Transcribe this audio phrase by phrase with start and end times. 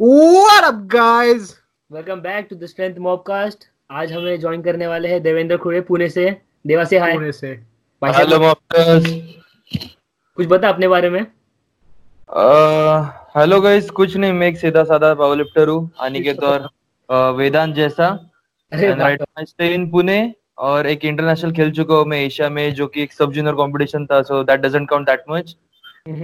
[0.00, 1.46] What up, guys?
[1.90, 6.08] Welcome back to the strength mobcast आज हमें join करने वाले हैं देवेंद्र खुरे पुणे
[6.08, 6.24] से।
[6.66, 7.48] देवा से हाय पुणे से।
[8.02, 9.06] हेलो मॉकर्स
[10.38, 11.20] कुछ बता अपने बारे में।
[13.36, 16.68] हेलो गाइस कुछ नहीं मैं एक सीधा साधा पावर लिफ्टर हूँ अनिकेत और
[17.08, 18.08] अ, वेदांत जैसा।
[18.72, 20.20] And right I stay in Pune
[20.68, 24.06] और एक इंटरनेशनल खेल चुका हूँ मैं एशिया में जो कि एक सब जूनियर कंपटीशन
[24.06, 25.56] था so that doesn't count that much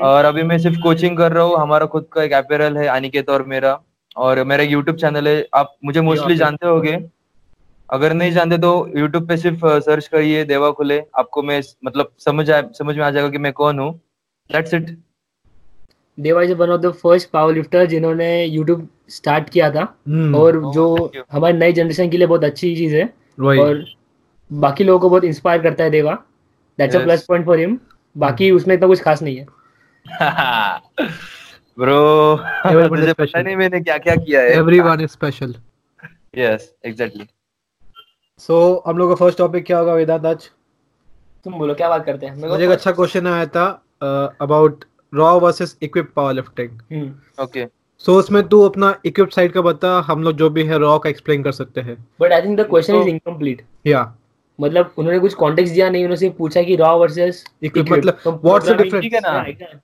[0.03, 3.31] और अभी मैं सिर्फ़ कोचिंग कर रहा हूँ हमारा खुद का एक अपैरल है अनिकेत
[3.31, 3.81] और मेरा।
[4.17, 6.99] और मेरा यूट्यूब चैनल है आप मुझे मोस्टली जानते होगे।
[7.91, 12.51] अगर नहीं जानते तो यूट्यूब पे सिर्फ़ सर्च करिए देवा खुले। आपको मैं मतलब समझ
[12.51, 14.01] आ, समझ में आ जाएगा कि मैं कौन हूँ।
[14.53, 14.99] That's it
[16.21, 20.61] Deva is one of the first power lifter जिन्होंने यूट्यूब स्टार्ट किया था। हम्म, और
[20.61, 21.13] Oh, जो.
[21.33, 23.05] हमारी नई जनरेशन के लिए बहुत अच्छी चीज़ है।
[23.41, 23.85] और
[24.53, 26.15] बाकी लोगों को बहुत इंस्पायर करता है Deva.
[26.79, 27.79] That's a plus point for him
[28.17, 29.47] बाकी उसमें इतना कुछ खास नहीं है।
[31.79, 32.01] ब्रो
[32.91, 35.55] मुझे पता नहीं मैंने क्या क्या किया है। Everyone is special
[36.39, 37.27] yes exactly
[38.41, 40.49] so हम लोग का फ़र्स्ट टॉपिक क्या होगा वेदांत आज?
[41.45, 42.37] तुम बोलो क्या बात करते हैं?
[42.49, 43.65] मुझे एक अच्छा क्वेश्चन आया था
[44.41, 47.67] about raw versus equip power lifting hmm, okay
[48.05, 51.11] so उसमें तू अपना इक्विप साइड का बता हम लोग जो भी है रॉ का
[51.11, 54.03] एक्सप्लेन कर सकते हैं। But I think the question is incomplete या
[54.59, 58.75] मतलब उन्होंने कुछ कॉन्टेक्स्ट दिया नहीं उन्होंने सिर्फ़ पूछा कि रॉ वर्सेस मतलब what's the
[58.75, 59.03] difference?
[59.03, 59.43] ठीक है ना?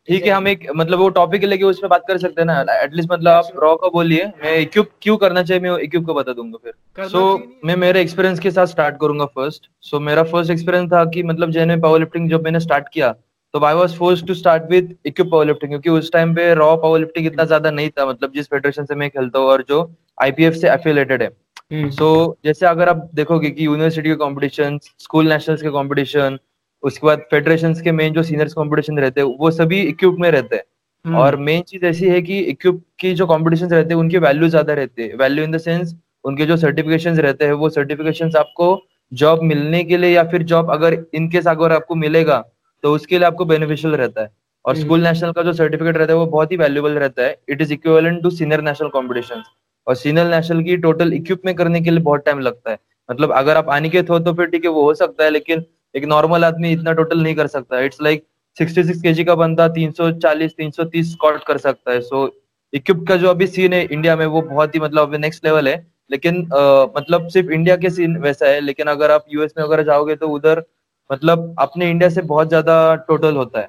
[0.08, 2.60] ठीक है हम एक मतलब वो टॉपिक लेके उस पे बात कर सकते हैं ना?
[2.74, 6.32] एटलीस्ट मतलब आप रॉ का बोलिए। मैं इक्विप क्यों करना चाहिए मैं इक्विप को बता
[6.32, 7.22] दूँगा फिर। सो
[7.64, 11.50] मैं मेरे एक्सपीरियंस के साथ स्टार्ट करूँगा फ़र्स्ट सो मेरा फ़र्स्ट एक्सपीरियंस था कि मतलब
[11.50, 13.14] जैसे पावर लिफ्टिंग जब मैंने स्टार्ट किया
[13.54, 16.74] तो I was force to start with equip power lifting क्योंकि उस टाइम पे रॉ
[16.76, 19.78] पावर लिफ्टिंग इतना ज़्यादा नहीं था। मतलब जिस फेडरेशन से मैं खेलता हूँ और जो
[20.22, 21.28] आईपीएफ से एफिलेटेड है।
[21.70, 26.38] हम्म, सो जैसे अगर आप देखोगे कि यूनिवर्सिटी के कॉम्पिटिशन स्कूल नेशनल्स के कॉम्पिटिशन
[26.82, 30.56] उसके बाद फेडरेशन के मेन जो सीनियर्स कॉम्पिटिशन रहते हैं वो सभी इक्विप में रहते
[30.56, 30.62] हैं।
[31.04, 34.48] हम्म, और मेन चीज़ ऐसी है कि इक्विप की जो कॉम्पिटिशन रहते हैं उनकी वैल्यू
[34.48, 38.76] ज़्यादा रहती है। वैल्यू इन द सेंस उनके जो सर्टिफिकेशन रहते हैं वो सर्टिफिकेशन आपको
[39.12, 42.38] जॉब मिलने के लिए या फिर जॉब अगर इनकेस अगर आपको मिलेगा
[42.84, 44.30] तो उसके लिए आपको बेनिफिशियल रहता है।
[44.64, 47.36] और हम्म। स्कूल नेशनल का जो सर्टिफिकेट रहता है वो बहुत ही वैल्यूबल रहता है।
[47.48, 49.42] It is equivalent to senior national competition
[49.90, 52.78] और सीनियर नेशनल की टोटल इक्विप में करने के लिए बहुत टाइम लगता है।
[53.08, 55.64] मतलब अगर आप अनिकेत हो तो फिर ठीक है वो हो सकता है लेकिन
[55.94, 58.24] एक नॉर्मल आदमी इतना टोटल नहीं कर सकता। इट्स लाइक
[58.56, 62.30] 66 केजी का बंदा 340 330 स्क्वाट कर सकता है। सो
[62.72, 65.68] इक्विप का जो अभी सीन है इंडिया में वो बहुत ही मतलब अभी नेक्स्ट लेवल
[65.68, 65.74] है।
[66.10, 69.82] लेकिन अ, मतलब सिर्फ़ इंडिया के सीन वैसा है लेकिन अगर आप यूएस में अगर
[69.82, 70.62] जाओगे तो उधर
[71.10, 73.68] मतलब अपने इंडिया से बहुत ज़्यादा टोटल होता है।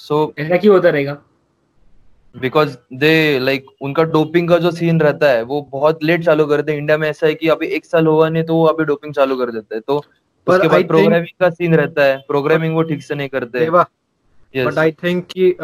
[0.00, 1.16] सो so, ऐसा क्यों होता रहेगा।
[2.40, 6.72] बिकॉज़ दे लाइक उनका डोपिंग का जो सीन रहता है वो बहुत लेट चालू करते
[6.72, 9.14] हैं। इंडिया में ऐसा है कि अभी एक साल हुआ नहीं तो वो अभी डोपिंग
[9.14, 9.98] चालू कर देते हैं। तो
[10.46, 13.28] पर उसके I बाद think- प्रोग्रामिंग का सीन रहता है। प्रोग्रामिंग वो ठीक से नहीं
[13.28, 13.58] करते।
[14.66, 15.56] बट आई थिंक कि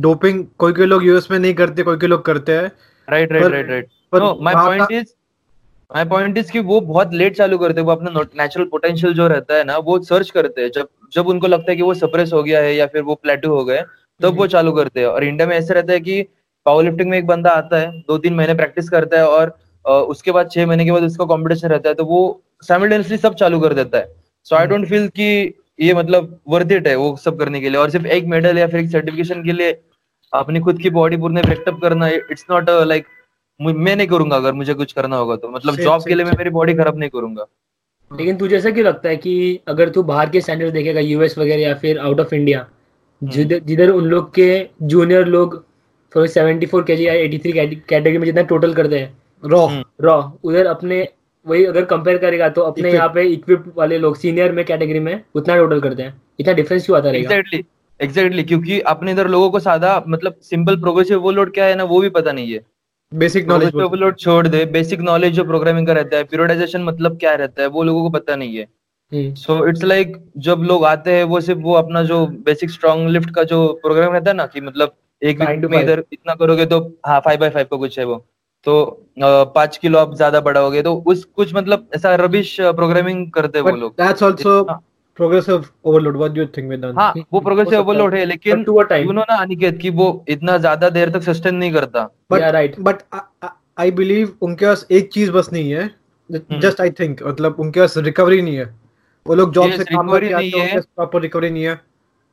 [0.00, 2.72] डोपिंग कोई कोई लोग यूएस में नहीं करते कोई कोई लोग करते हैं।
[3.10, 5.06] Right right right right no my point is
[5.96, 9.28] my point is कि वो बहुत लेट चालू करते हैं। वो अपना नेचुरल पोटेंशियल जो
[9.28, 12.32] रहता है ना वो सर्च करते हैं। जब जब उनको लगता है कि वो सप्रेस
[12.32, 13.82] हो गया है या फिर वो प्लेटू हो गए
[14.20, 16.22] तब हम्म। वो चालू करते हैं। और इंडिया में ऐसा रहता है कि
[16.66, 20.32] पावर लिफ्टिंग में एक बंदा आता है दो तीन महीने प्रैक्टिस करता है और उसके
[20.32, 22.20] बाद छह महीने के बाद उसका कंपटीशन रहता है तो वो
[22.62, 24.14] साइमल्टेनियसली सब चालू कर देता है।
[24.46, 27.80] So I. डोंट फील कि ये मतलब वर्थ इट है वो सब करने के लिए।
[27.80, 29.72] और सिर्फ़ एक मेडल या फिर एक सर्टिफिकेशन के लिए
[30.32, 33.06] अपनी खुद की बॉडी पूर्ण ब्रेकअप करना इट्स नॉट लाइक
[33.60, 36.50] मैं नहीं करूँगा अगर मुझे कुछ करना होगा तो। मतलब जॉब के लिए मैं मेरी
[36.50, 37.46] बॉडी खराब नहीं करूँगा।
[38.10, 41.62] लेकिन तुझे ऐसा क्यों लगता है कि अगर तू बाहर के स्टैंडर्ड देखेगा यूएस वगैरह
[41.62, 42.66] या फिर आउट ऑफ़ इंडिया
[43.22, 44.48] जिधर जिधर उन लोग के
[44.82, 45.62] जूनियर लोग
[46.12, 49.64] फॉर सेवेंटी फोर के जी या एटी थ्री कैटेगरी में जितना टोटल करते हैं। रॉ
[49.66, 51.08] हम्म। रॉ उधर अपने
[51.46, 55.20] वही अगर कंपेयर करेगा तो अपने यहाँ पे इक्विप वाले लोग सीनियर में कैटेगरी में
[55.34, 57.28] उतना टोटल करते हैं। इतना डिफरेंस क्यों आता रहेगा?
[57.28, 57.64] एग्जैक्टली
[58.00, 62.00] एग्जैक्टली क्योंकि अपने इधर लोगों को सादा मतलब सिंपल प्रोग्रेसिव ओवरलोड क्या है ना वो
[62.00, 62.60] भी पता नहीं है।
[63.12, 67.34] बेसिक नॉलेज ओवरलोड छोड़ दे। बेसिक नॉलेज जो प्रोग्रामिंग का रहता है पीरियडाइजेशन मतलब क्या
[67.34, 71.12] रहता है वो लोगों को पता नहीं है। हम्म, सो इट्स लाइक जब लोग आते
[71.12, 74.46] हैं वो सिर्फ़ वो अपना जो बेसिक स्ट्रॉन्ग लिफ्ट का जो प्रोग्राम रहता है ना
[74.46, 77.98] कि मतलब एक वीक में इधर इतना करोगे तो हाँ फाइव बाई फाइव का कुछ
[77.98, 78.16] है वो
[78.66, 78.74] तो
[79.20, 83.76] पाँच किलो आप ज़्यादा बढ़ाओगे तो उस कुछ मतलब ऐसा रबिश प्रोग्रामिंग करते हैं वो
[83.76, 84.62] लोग that's also.
[85.18, 88.66] Progressive overload what do you think Vedant हाँ वो प्रोग्रेसिव है। ओवरलोड है लेकिन But
[88.66, 89.06] to a time.
[89.06, 92.52] You know ना अनिकेत कि वो इतना ज़्यादा देर तक सस्टेन नहीं करता but Yeah,
[92.54, 92.80] right.
[92.80, 93.02] But
[93.78, 95.88] I believe उनके पास एक चीज़ बस नहीं है।
[96.60, 98.66] जस्ट आई थिंक मतलब उनके पास रिकवरी नहीं है
[99.26, 101.80] वो लोग जॉब से काम करके आते हैं। प्रॉपर रिकवरी नहीं है।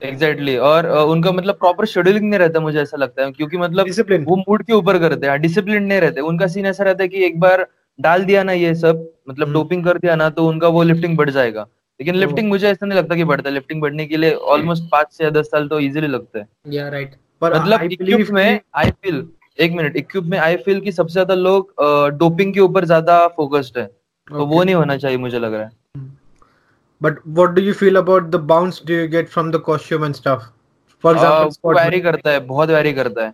[0.01, 0.85] Exactly exactly.
[0.85, 4.35] और उनका मतलब प्रॉपर शेड्यूलिंग नहीं रहता मुझे ऐसा लगता है क्योंकि मतलब डिसिप्लिन वो
[4.37, 7.39] मूड के ऊपर करते हैं डिसिप्लिन नहीं रहते। उनका सीन ऐसा रहता है कि एक
[7.39, 7.65] बार
[7.99, 11.17] डाल दिया ना ये सब मतलब हम्म। डोपिंग कर दिया ना तो उनका वो लिफ्टिंग
[11.17, 11.67] बढ़ जाएगा।
[11.99, 15.11] लेकिन लिफ्टिंग मुझे ऐसा नहीं लगता कि बढ़ता है लिफ्टिंग बढ़ने के लिए ऑलमोस्ट पाँच
[15.11, 17.03] से दस साल तो इजिली लगता है।
[17.41, 19.25] मतलब इक्विप में आई फील
[19.59, 21.73] एक मिनट इक्विप में आई फील कि सबसे ज़्यादा लोग
[22.17, 23.85] डोपिंग के ऊपर ज़्यादा फोकस्ड है।
[24.27, 25.71] तो वो नहीं होना चाहिए मुझे लग रहा है।
[27.03, 30.15] But what do you feel about the bounce do you get from the costume and
[30.15, 30.43] stuff?
[31.03, 33.33] For Uh, example, वो squat वैरी करता है बहुत वैरी करता है।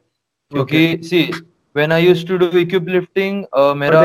[0.51, 1.21] क्योंकि see
[1.75, 3.44] when I used to do equip lifting
[3.77, 4.01] मेरा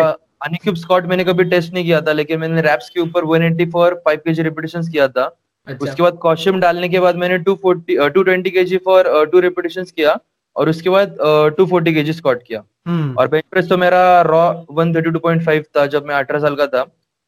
[0.47, 4.03] अनइक्विप स्क्वाट मैंने कभी टेस्ट नहीं किया था लेकिन मैंने रैप्स के ऊपर 180 फॉर
[4.09, 5.25] 5 केजी रिपीटेशंस किया था।
[5.67, 9.91] अच्छा। उसके बाद कॉस्ट्यूम डालने के बाद मैंने 240 uh, 220 KG for two repetitions
[9.91, 10.19] किया
[10.57, 13.19] और उसके बाद uh, 240 केजी स्क्वाट किया। Hmm.
[13.19, 14.45] और बेंच प्रेस तो मेरा रॉ
[14.81, 16.85] 132.5 था जब मैं 18 साल का था।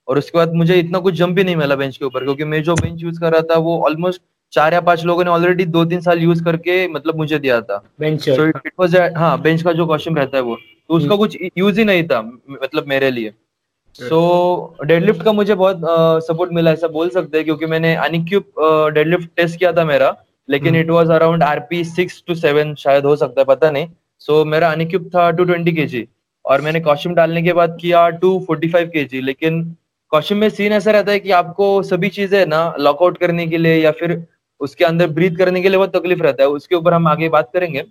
[0.08, 2.62] और उसके बाद मुझे इतना कुछ जंप भी नहीं मिला बेंच के ऊपर क्योंकि मैं
[2.62, 4.22] जो बेंच यूज़ कर रहा था वो ऑलमोस्ट
[4.52, 7.82] चार या पाँच लोगों ने ऑलरेडी दो तीन साल यूज़ करके मतलब मुझे दिया था।
[8.00, 11.16] बेंच सो इट वाज हाँ बेंच का जो कॉस्ट्यूम रहता है वो तो उसका हम्म।
[11.16, 13.32] कुछ यूज़ ही नहीं था मतलब मेरे लिए।
[13.94, 15.80] सो so, डेडलिफ्ट का मुझे बहुत
[16.24, 20.14] सपोर्ट मिला ऐसा बोल सकते हैं क्योंकि मैंने अनिक्यूब डेडलिफ्ट टेस्ट किया था मेरा
[20.48, 23.88] लेकिन। It was around RP six to seven शायद हो सकता है पता नहीं।
[24.18, 26.06] सो so, मेरा अनिक्यूब था टू ट्वेंटी के
[26.44, 29.76] और मैंने कॉस्ट्यूम डालने के बाद किया टू फोर्टी फाइव के लेकिन
[30.12, 33.76] कॉस्ट्यूम में सीन ऐसा रहता है कि आपको सभी चीज़ें ना लॉकआउट करने के लिए
[33.76, 34.22] या फिर
[34.60, 37.50] उसके अंदर ब्रीथ करने के लिए बहुत तकलीफ़ रहता है। उसके ऊपर हम आगे बात
[37.54, 37.84] करेंगे।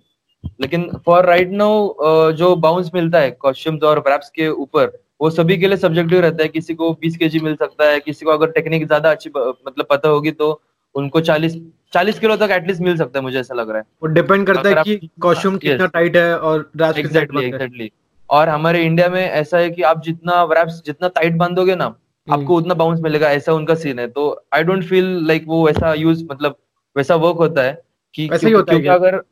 [0.60, 5.56] लेकिन फॉर राइट नाउ जो बाउंस मिलता है कॉस्ट्यूम्स और रैप्स के ऊपर वो सभी
[5.58, 8.50] के लिए सब्जेक्टिव रहता है। किसी को 20 केजी मिल सकता है किसी को अगर
[8.52, 10.50] टेक्निक ज़्यादा अच्छी मतलब पता होगी तो
[10.94, 11.56] उनको 40
[11.92, 14.68] 40 किलो तक एटलीस्ट मिल सकता है मुझे ऐसा लग रहा है। वो डिपेंड करता
[14.68, 17.90] है कि कॉस्ट्यूम कितना टाइट है और रैप्स एग्जैक्टली एग्जैक्टली
[18.30, 21.94] और हमारे इंडिया में ऐसा है कि आप जितना रैप्स जितना टाइट बांधोगे ना।
[22.28, 25.92] आपको उतना बाउंस मिलेगा ऐसा उनका सीन है। तो आई डोंट फील लाइक वो वैसा
[25.94, 26.56] यूज़ मतलब
[26.96, 27.82] वैसा वर्क होता है
[28.14, 29.22] कि वैसा ही होता है अगर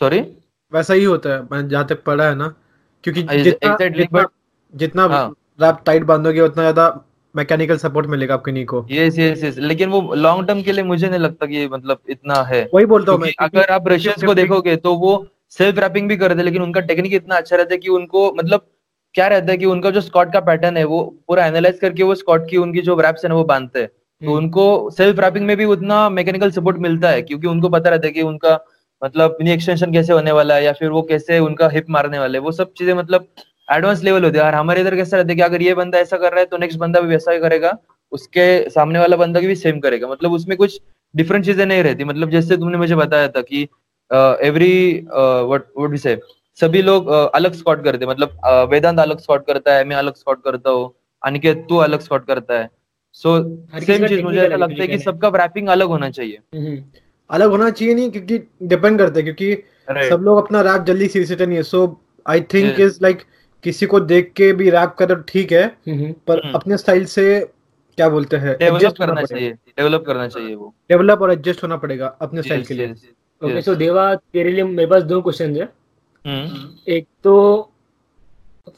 [0.00, 0.20] सॉरी
[0.72, 2.54] वैसा ही होता है मैं जहाँ तक पढ़ा है ना।
[3.04, 4.30] क्योंकि जितना exactly, जितना but-
[4.74, 5.28] जितना हाँ।
[5.60, 7.04] रैप टाइट बांधोगे उतना ज़्यादा
[7.34, 10.84] मैकेनिकल सपोर्ट मिलेगा आपके नी को। यस यस यस लेकिन वो लॉन्ग टर्म के लिए
[10.84, 14.34] मुझे नहीं लगता कि मतलब इतना है। वही बोलता हूँ मैं अगर आप रशियंस को
[14.34, 17.78] देखोगे तो वो सेल्फ रैपिंग भी करते हैं लेकिन उनका टेक्निक इतना अच्छा रहता है
[17.78, 18.66] कि उनको मतलब
[19.16, 22.14] क्या रहता है कि उनका जो स्कॉट का पैटर्न है वो पूरा एनालाइज करके वो
[22.14, 25.56] स्कॉट की उनकी जो रैप्स है वो बांधते हैं। तो हम्म। उनको सेल्फ रैपिंग में
[25.56, 28.58] भी उतना मैकेनिकल सपोर्ट मिलता है क्योंकि उनको पता रहता है कि उनका
[29.02, 32.38] मतलब नी एक्सटेंशन कैसे होने वाला है या फिर वो कैसे उनका हिप मारने वाले
[32.38, 33.26] वो सब चीज़ें मतलब
[33.68, 36.16] एडवांस लेवल होती है। और हमारे इधर कैसा रहता है कि अगर ये बंदा ऐसा
[36.16, 37.76] कर रहा है तो नेक्स्ट बंदा भी वैसा ही करेगा
[38.12, 40.80] उसके सामने वाला बंदा भी सेम करेगा। मतलब उसमें कुछ
[41.14, 43.62] डिफरेंट चीज़ें नहीं रहती। मतलब जैसे तुमने मुझे बताया था कि
[44.46, 44.76] एवरी
[45.10, 46.14] व्हाट व्हाट वी से
[46.58, 50.42] सभी लोग अलग स्कॉट करते हैं। मतलब वेदांत अलग स्कॉट करता है मैं अलग स्कॉट
[50.44, 50.92] करता हूँ
[51.22, 52.68] अनिकेत तू अलग स्कॉट करता है।
[53.14, 53.38] सो
[53.80, 56.82] सेम चीज़ मुझे ऐसा लगता है कि सबका रैपिंग अलग होना चाहिए। हम्म।
[57.30, 61.26] अलग होना चाहिए नहीं क्योंकि डिपेंड करता है क्योंकि सब लोग अपना रैप जल्दी सीख
[61.26, 63.22] सकते नहीं है। So I think is like
[63.64, 67.24] किसी को देख के भी रैप कर ठीक है हम्म। पर हम्म। अपने स्टाइल से
[67.98, 72.06] क्या बोलते हैं डेवलप करना चाहिए डेवलप करना चाहिए वो। डेवलप और एडजस्ट होना पड़ेगा
[72.22, 72.92] अपने स्टाइल के लिए.
[73.42, 75.68] ओके सो देवा तेरे लिए मेरे पास दो क्वेश्चन है। हम्म,
[76.26, 77.34] एक तो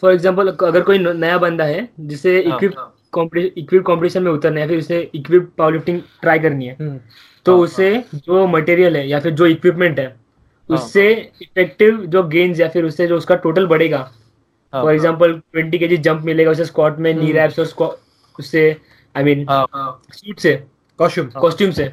[0.03, 4.69] फॉर एग्जांपल अगर कोई नया बंदा है जिसे हाँ, इक्विप इक्विप कंपटीशन में उतरना है
[4.69, 6.99] फिर उसे इक्विप पावर लिफ्टिंग ट्राई करनी है हम्म,
[7.47, 11.11] तो हाँ, उसे जो मटेरियल है या फिर जो इक्विपमेंट है हाँ। उससे
[11.43, 15.89] इफ़ेक्टिव जो गेन्स या फिर उससे जो उसका टोटल बढ़ेगा हाँ, फॉर एग्ज़ाम्पल ट्वेंटी के
[15.89, 17.99] जी जंप मिलेगा उसे स्क्वाट में नी हम्म। रैप्स और
[18.39, 18.77] उससे
[19.15, 20.55] आई मीन हाँ, सूट से
[20.99, 21.85] कॉस्ट्यूम कॉस्ट्यूम से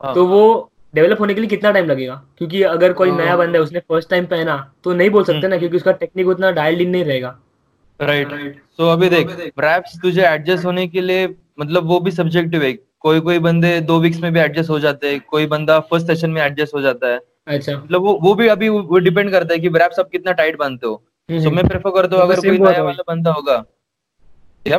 [0.00, 2.14] हाँ। तो वो डेवलप होने के लिए कितना टाइम लगेगा?
[2.38, 5.38] क्योंकि अगर कोई हाँ। नया बंदा है उसने फ़र्स्ट टाइम पहना तो नहीं बोल सकते
[5.38, 7.38] हम्म। ना क्योंकि उसका टेक्निक उतना डायल्ड इन नहीं रहेगा।
[8.00, 12.72] राइट सो अभी देख रैप्स तुझे एडजस्ट होने के लिए मतलब वो भी सब्जेक्टिव है।
[13.00, 16.30] कोई कोई बंदे दो वीक्स में भी एडजस्ट हो जाते हैं कोई बंदा फ़र्स्ट सेशन
[16.30, 19.60] में एडजस्ट हो जाता है। अच्छा। मतलब वो वो भी अभी वो डिपेंड करता है
[19.60, 22.58] कि रैप्स आप कितना टाइट बांधते हो। हम्म, सो मैं प्रेफर करता हूँ अगर कोई
[22.58, 23.56] नया वाला बंदा होगा।
[24.66, 24.78] क्या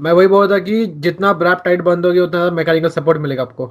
[0.00, 3.42] मैं वही बोल रहा था कि जितना ब्रैप रैप टाइट बांधोगे उतना मैकेनिकल सपोर्ट मिलेगा
[3.42, 3.66] आपको।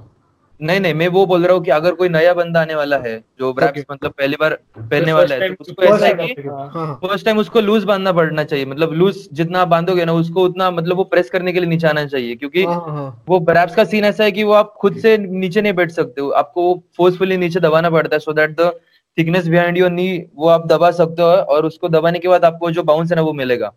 [0.60, 3.18] नहीं नहीं मैं वो बोल रहा हूँ कि अगर कोई नया बंदा आने वाला है
[3.40, 3.92] जो रैप्स Okay.
[3.92, 7.26] मतलब पहली बार पहनने वाला है तो उसको ऐसा है कि हाँ, हाँ हाँ। फ़र्स्ट
[7.26, 10.98] टाइम उसको लूज बांधना पड़ना चाहिए मतलब लूज जितना आप बांधोगे ना उसको उतना मतलब
[10.98, 13.84] वो प्रेस करने के लिए नीचे आना चाहिए क्योंकि हाँ हाँ, हाँ। वो रैप्स का
[13.84, 16.84] सीन ऐसा है कि वो आप खुद से नीचे नहीं बैठ सकते हो आपको वो
[16.98, 18.72] फोर्सफुली नीचे दबाना पड़ता है so that the
[19.18, 22.72] thickness behind your knee वो आप दबा सकते हो और उसको दबाने के बाद आपको
[22.72, 23.74] जो बाउंस है ना वो मिलेगा।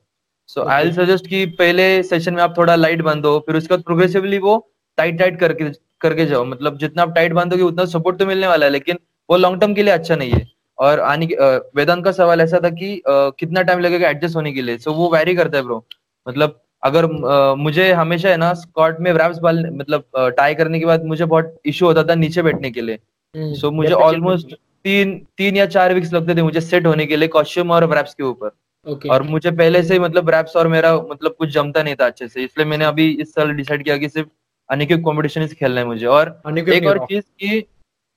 [0.47, 3.83] सो आई विल सजेस्ट कि पहले सेशन में आप थोड़ा लाइट बांधो फिर उसके बाद
[3.83, 4.56] प्रोग्रेसिवली वो
[4.97, 5.65] टाइट टाइट करके
[6.00, 8.99] करके जाओ। मतलब जितना आप टाइट बांधोगे उतना सपोर्ट तो मिलने वाला है लेकिन
[9.31, 10.47] वो लॉन्ग टर्म के लिए अच्छा नहीं है।
[10.79, 14.53] और आने के- वेदांत का सवाल ऐसा था कि अ, कितना टाइम लगेगा एडजस्ट होने
[14.53, 14.79] के लिए?
[14.79, 15.85] सो वो वैरी करता है ब्रो
[16.29, 20.05] मतलब अगर अ, मुझे हमेशा है ना स्कॉट में रैप्स बाल मतलब
[20.38, 22.99] टाई करने के बाद मुझे बहुत इश्यू होता था नीचे बैठने के लिए।
[23.37, 27.17] हम्म, सो मुझे ऑलमोस्ट तीन तीन या चार वीक्स लगते थे मुझे सेट होने के
[27.17, 28.50] लिए कॉस्ट्यूम और रैप्स के ऊपर।
[28.87, 32.07] ओके और मुझे पहले से ही मतलब रैप्स और मेरा मतलब कुछ जमता नहीं था
[32.07, 34.29] अच्छे से इसलिए मैंने अभी इस साल डिसाइड किया कि सिर्फ़
[34.70, 36.28] अनिक्यूब कॉम्पिटिशन खेलना है मुझे। और
[36.68, 37.64] एक और चीज़ की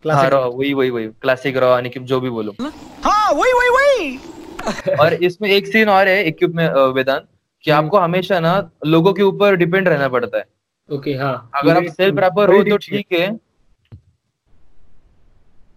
[0.05, 2.55] हाँ रॉ वही वही वही। क्लासिक रॉ अनिक्यूब जो भी बोलो।
[3.05, 4.17] हाँ वही वही वही।
[4.99, 7.27] और इसमें एक सीन और है इक्विप में वेदांत
[7.63, 8.53] कि हम्म। आपको हमेशा ना
[8.85, 10.45] लोगों के ऊपर डिपेंड रहना पड़ता है।
[10.89, 13.27] ओके हाँ। अगर आप सेल्फ रैपर हो तो ठीक है।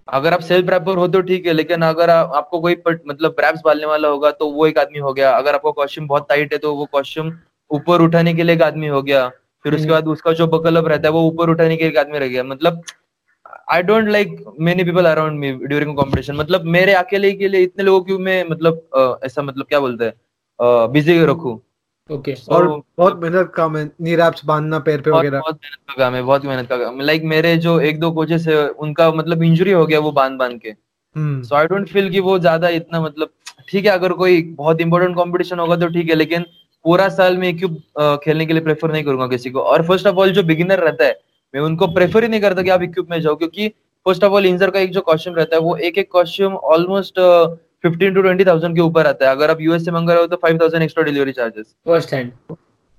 [0.08, 3.36] अगर आप सेल्फ रैपर हो तो ठीक है लेकिन अगर आ, आपको कोई पट, मतलब
[3.40, 6.52] रैप्स डालने वाला होगा तो वो एक आदमी हो गया। अगर आपको कॉस्ट्यूम बहुत टाइट
[6.52, 7.32] है तो वो कॉस्ट्यूम
[7.70, 9.30] ऊपर उठाने के लिए एक आदमी हो गया।
[9.64, 11.90] फिर उसके हम्म। बाद उसका जो बकल अप रहता है वो ऊपर उठाने के लिए
[11.90, 12.83] एक आदमी रह गया। मतलब
[13.73, 17.85] I don't like many people around me during competition मतलब मेरे अकेले के लिए इतने
[17.85, 21.61] लोगों की मैं मतलब ऐसा मतलब क्या बोलते हैं बिज़ी रखूँ।
[22.11, 25.78] ओके और So, बहुत मेहनत काम है नी रैप्स बांधना पैर पे वगैरह। बहुत मेहनत
[25.88, 29.11] का काम है बहुत मेहनत का काम लाइक मेरे जो एक दो कोचेस है उनका
[29.12, 30.73] मतलब इंजरी हो गया वो बाँध बाँध के।
[31.16, 33.31] सो आई डोंट फील कि वो ज़्यादा इतना मतलब
[33.69, 36.45] ठीक है अगर कोई बहुत इंपॉर्टेंट कंपटीशन होगा तो ठीक है लेकिन
[36.84, 40.16] पूरा साल में क्यों खेलने के लिए प्रेफर नहीं करूँगा किसी को। और फ़र्स्ट ऑफ़
[40.16, 41.18] ऑल जो बिगिनर रहता है
[41.54, 43.68] मैं उनको प्रेफर ही नहीं करता कि आप इक्विप में जाओ क्योंकि
[44.06, 47.20] फ़र्स्ट ऑफ़ ऑल इंजर का एक जो कॉस्ट्यूम रहता है वो एक एक costume almost
[47.82, 50.26] fifteen to twenty thousand के ऊपर आता है। अगर आप यूएस से मंगा रहे हो
[50.28, 52.32] तो five thousand extra delivery charges first hand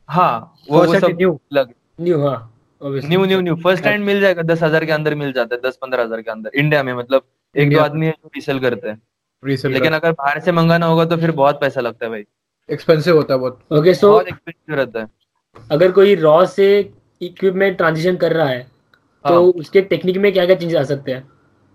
[0.10, 1.38] हाँ वो सब new.
[1.54, 2.50] लग न्यू हाँ
[2.82, 5.78] new new new first hand मिल जाएगा दस हज़ार के अंदर मिल जाता है दस
[5.82, 7.24] पंद्रह हज़ार के अंदर। इंडिया में मतलब
[7.56, 9.02] एक दो आदमी है जो रीसेल करते हैं।
[9.44, 12.24] लेकिन अगर बाहर से मंगाना होगा तो फिर बहुत पैसा लगता है भाई।
[12.70, 15.08] एक्सपेंसिव होता है बहुत। ओके सो एक्सपेंसिव रहता है।
[15.72, 16.68] अगर कोई रॉ से
[17.22, 18.62] इक्विप में ट्रांजिशन कर रहा है
[19.26, 21.28] तो हाँ। उसके टेक्निक में क्या क्या चेंज आ सकते हैं?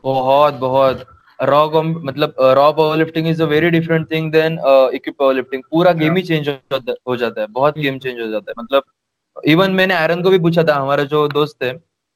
[0.05, 1.07] बहुत बहुत।
[1.39, 4.59] रॉ मतलब raw power lifting is a very different thing than
[4.95, 8.51] equip power lifting पूरा गेम ही चेंज हो जाता है बहुत गेम चेंज हो जाता
[8.51, 8.83] है। मतलब
[9.45, 11.73] इवन मैंने आयरन को भी पूछा था हमारा जो दोस्त है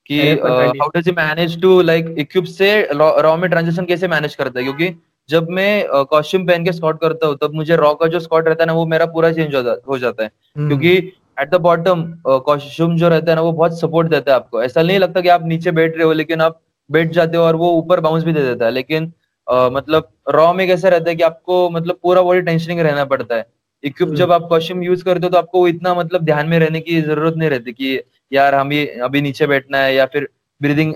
[0.07, 4.61] कि how does he manage to like equip से रॉ में ट्रांजेक्शन कैसे मैनेज करता
[4.61, 4.65] है?
[4.65, 4.89] क्योंकि
[5.33, 8.63] जब मैं कॉस्ट्यूम पहन के स्कॉट करता हूँ तब मुझे रॉ का जो स्कॉट रहता
[8.63, 10.97] है ना वो मेरा पूरा चेंज हो, जाता है। हम्म, क्योंकि
[11.41, 12.03] एट द बॉटम
[12.47, 15.29] कॉस्ट्यूम जो रहता है ना वो बहुत सपोर्ट देता है आपको। ऐसा नहीं लगता कि
[15.31, 16.61] आप नीचे बैठ रहे हो लेकिन आप
[16.91, 19.13] बैठ जाते हो और वो ऊपर बाउंस भी दे देता है। लेकिन
[19.47, 23.37] अ, मतलब रॉ में कैसा रहता है कि आपको मतलब पूरा बॉडी टेंशनिंग रहना पड़ता
[23.37, 23.47] है।
[23.85, 26.81] इक्विप हम्म। जब आप कॉस्ट्यूम यूज़ करते हो तो आपको इतना मतलब ध्यान में रहने
[26.81, 27.99] की ज़रूरत नहीं रहती कि
[28.33, 28.71] यार हम
[29.05, 30.29] अभी नीचे बैठना है या फिर
[30.61, 30.95] ब्रीदिंग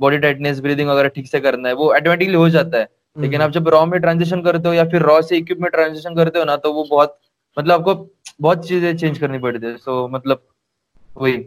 [0.00, 3.50] बॉडी टाइटनेस ब्रीदिंग वगैरह ठीक से करना है वो ऑटोमेटिकली हो जाता है। लेकिन आप
[3.50, 6.44] जब रॉ में ट्रांजेक्शन करते हो या फिर रॉ से इक्विप में ट्रांजिशन करते हो
[6.44, 7.18] ना तो वो बहुत
[7.56, 7.94] मतलब आपको
[8.40, 10.42] बहुत चीज़ें चेंज करनी पड़ती है। सो मतलब
[11.16, 11.46] वही।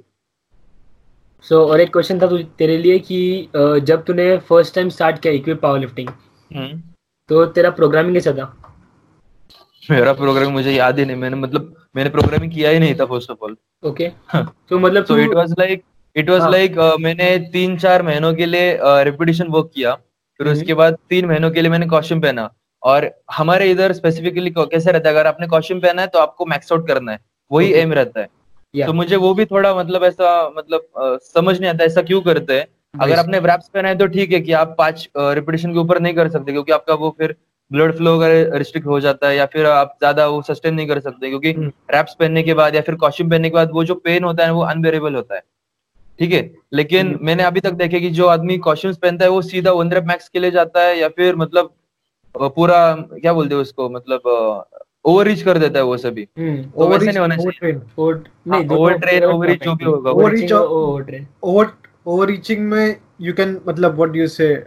[1.45, 5.33] सो so, और एक क्वेश्चन था तेरे लिए कि जब तूने फ़र्स्ट टाइम स्टार्ट किया
[5.33, 6.09] इक्विप पावर लिफ्टिंग
[6.51, 6.81] हम्म।
[7.29, 8.55] तो तेरा प्रोग्रामिंग कैसा था?
[9.83, 13.31] मेरा प्रोग्रामिंग मुझे याद ही नहीं मैंने मतलब मैंने प्रोग्रामिंग किया ही नहीं था फ़र्स्ट
[13.31, 15.83] ऑफ़ ऑल ओके तो मतलब so it was like
[16.15, 16.51] it was.
[16.51, 19.97] Like मैंने तीन चार महीनों के लिए रिपीटिशन वर्क किया।
[20.39, 22.49] फिर हम्म। उसके बाद तीन महीनों के लिए मैंने कॉस्ट्यूम पहना।
[22.83, 25.15] और हमारे इधर स्पेसिफिकली कैसे रहता है?
[25.15, 27.19] अगर आपने कॉस्ट्यूम पहना है तो आपको मैक्स आउट करना है।
[27.51, 31.83] वही एम रहता है। तो मुझे वो भी थोड़ा मतलब ऐसा मतलब समझ नहीं आता
[31.85, 35.07] ऐसा क्यों करते हैं। अगर आपने रैप्स पहना है तो ठीक है कि आप पाँच
[35.17, 37.35] रिपीटिशन के ऊपर नहीं कर सकते क्योंकि आपका वो फिर
[37.71, 40.99] ब्लड फ्लो वगैरह रिस्ट्रिक्ट हो जाता है या फिर आप ज़्यादा वो सस्टेन नहीं कर
[40.99, 41.51] सकते क्योंकि।
[41.91, 44.53] रैप्स पहनने के बाद या फिर कॉस्ट्यूम पहनने के बाद वो जो पेन होता है
[44.53, 45.41] वो अनबेरेबल होता है।
[46.19, 49.71] ठीक है लेकिन। मैंने अभी तक देखे कि जो आदमी कॉस्ट्यूम्स पहनता है वो सीधा
[49.71, 51.73] वन मैक्स के लिए जाता है या फिर मतलब
[52.37, 54.21] पूरा क्या बोलते हैं उसको मतलब
[55.05, 58.23] ओवर रीच कर देता है वो सभी हम्म तो वैसे नहीं होना चाहिए ट्रेन ओवर
[58.49, 58.59] हाँ,
[58.99, 61.71] train, over reach जो भी होगा, over train over
[62.07, 64.65] over reaching में यू कैन मतलब व्हाट डू यू से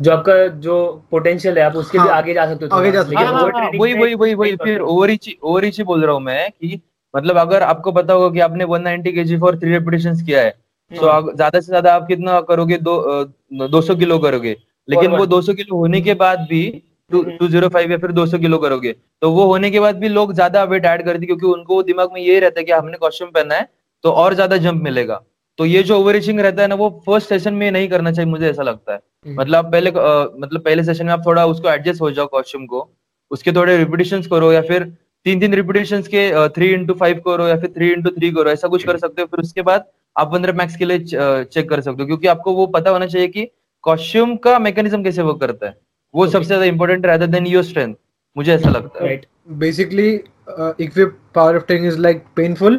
[0.00, 3.02] जो आपका जो पोटेंशियल है आप उसके भी हाँ, आगे जा सकते हो आगे जा
[3.02, 5.84] सकते हो। हाँ, हाँ, overtraining वही वही वही वही फिर। ओवर रीच ओवर रीच ही
[5.84, 6.80] बोल रहा हूँ मैं कि
[7.14, 10.42] मतलब अगर आपको पता होगा कि आपने 190 नाइनटी के जी फॉर थ्री रेपिटेशंस किया
[10.42, 10.50] है
[10.90, 13.24] तो हाँ। ज़्यादा से ज़्यादा आप कितना करोगे दो
[13.68, 14.56] दो सौ किलो करोगे
[14.88, 15.10] लेकिन.
[15.10, 18.58] वो 200 किलो होने के बाद भी हम्म। टू ज़ीरो फाइव या फिर 200 किलो
[18.58, 18.92] करोगे
[19.22, 22.20] तो वो होने के बाद भी लोग ज़्यादा वेट ऐड करते क्योंकि उनको दिमाग में
[22.20, 23.68] यही रहता है कि हमने कॉस्ट्यूम पहना है
[24.02, 25.22] तो और ज़्यादा जंप मिलेगा
[25.58, 28.50] तो ये जो ओवर रहता है ना वो फ़र्स्ट सेशन में नहीं करना चाहिए मुझे
[28.50, 31.68] ऐसा लगता है हम्म। मतलब आप पहले अ, मतलब पहले सेशन में आप थोड़ा उसको
[31.68, 32.88] एडजस्ट हो जाओ कॉस्ट्यूम को
[33.30, 34.82] उसके थोड़े रिपीटेशन करो या फिर
[35.26, 38.68] तीन तीन रिपीटेशन के थ्री इंटू फाइव करो या फिर थ्री इंटू थ्री करो ऐसा
[38.68, 39.84] कुछ कर सकते हो फिर उसके बाद
[40.16, 40.98] आप वन मैक्स के लिए
[41.44, 43.48] चेक कर सकते हो क्योंकि आपको वो पता होना चाहिए कि
[43.84, 45.76] कॉस्ट्यूम का मैकेनिज्म कैसे वर्क करता है।
[46.14, 46.32] वो Okay.
[46.32, 47.94] सबसे ज़्यादा इंपॉर्टेंट रहता देन योर स्ट्रेंथ
[48.36, 49.26] मुझे ऐसा लगता है। Right
[49.60, 50.10] basically
[50.48, 52.78] uh, equip powerlifting is like painful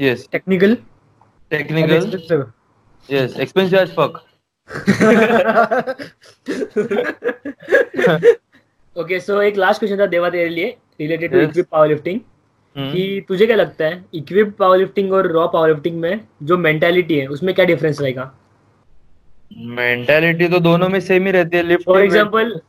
[0.00, 2.44] yes technical and technical expensive.
[3.08, 4.20] Yes expensive as fuck
[8.96, 12.20] okay so एक लास्ट क्वेश्चन था देवा तेरे लिए। Related to equip power lifting.
[12.76, 17.18] कि तुझे क्या लगता है इक्विप पावर लिफ्टिंग और रॉ पावर लिफ्टिंग में जो मेंटालिटी
[17.18, 18.32] है उसमें क्या डिफरेंस रहेगा
[19.56, 22.60] मेंटालिटी तो दोनों में सेम ही रहती है lift for example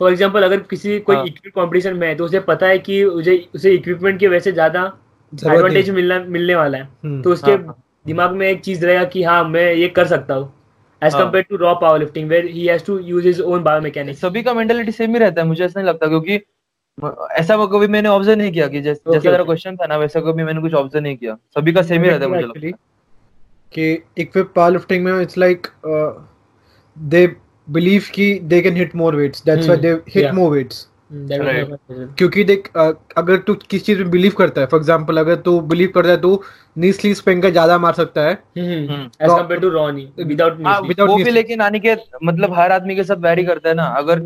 [0.00, 3.02] for example अगर किसी कोई हाँ। इक्विप कंपटीशन में है तो उसे पता है कि
[3.04, 4.82] उसे उसे इक्विपमेंट की वजह से ज़्यादा
[5.32, 9.04] एडवांटेज मिलना मिलने वाला है हम्म, तो उसके हाँ, हाँ। दिमाग में एक चीज़ रहेगा
[9.04, 10.52] कि हाँ मैं ये कर सकता हूँ
[11.02, 14.20] एज हाँ। Compare to raw power lifting where he has to use his own biomechanics
[14.20, 16.38] सभी का मेंटेलिटी सेम ही रहता है मुझे ऐसा नहीं लगता क्योंकि
[17.32, 19.44] ऐसा वो कभी मैंने ऑब्ज़र्व नहीं किया कि जैस, Okay, जैसा तेरा.
[19.44, 22.24] क्वेश्चन था ना वैसा कभी मैंने कुछ ऑब्ज़र्व नहीं किया। सभी का सेम ही रहता
[22.24, 22.72] है मुझे लगता है।
[23.72, 25.66] कि इक्विप पावर लिफ्टिंग में इट्स लाइक
[26.98, 27.36] दे
[27.70, 31.72] बिलीव कि they can hit more weights that's why they hit more weights Right.
[32.18, 32.68] क्योंकि देख
[33.16, 36.20] अगर तू किस चीज़ में बिलीव करता है फॉर एग्जांपल अगर तू बिलीव करता है
[36.20, 36.42] तू
[36.76, 41.16] नी स्लीव स्पिन ज़्यादा मार सकता है। As compare to raw knee without हाँ, वो
[41.16, 41.94] भी लेकिन आने के
[42.24, 44.18] मतलब हर आदमी के साथ वैरी करता है ना। अगर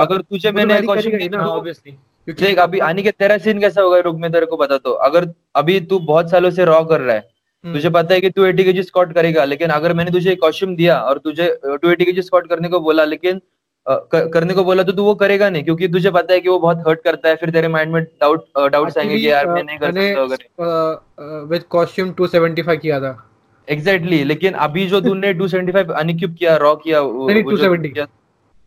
[0.00, 1.92] अगर तुझे तो मैंने क्वेश्चन करेगा ही ना, ऑब्वियसली
[2.28, 5.32] देख अभी आने के तेरा सीन कैसा होगा रुक मैं तेरे को बताता हूँ अगर
[5.56, 7.20] अभी तू बहुत सालों से रॉ कर रहा है
[7.64, 10.40] हम्म, तुझे पता है कि तू एटी केजी स्क्वाट करेगा लेकिन अगर मैंने तुझे एक
[10.40, 13.57] कॉस्ट्यूम दिया और तुझे टू एटी केजी स्क्वाट करने को बोला लेकिन अ, क-
[13.90, 16.78] करने को बोला तो तू वो करेगा नहीं क्योंकि तुझे पता है कि वो बहुत
[16.88, 19.92] हर्ट करता है फिर तेरे माइंड में डाउट डाउट्स आएँगे कि यार मैं नहीं कर
[19.92, 23.30] सकता अगर विद कॉस्ट्यूम 275 किया था।
[23.68, 28.06] एग्जैक्टली लेकिन अभी जो तूने 275 अनक्यूब किया रॉ किया वो- नहीं, वो 270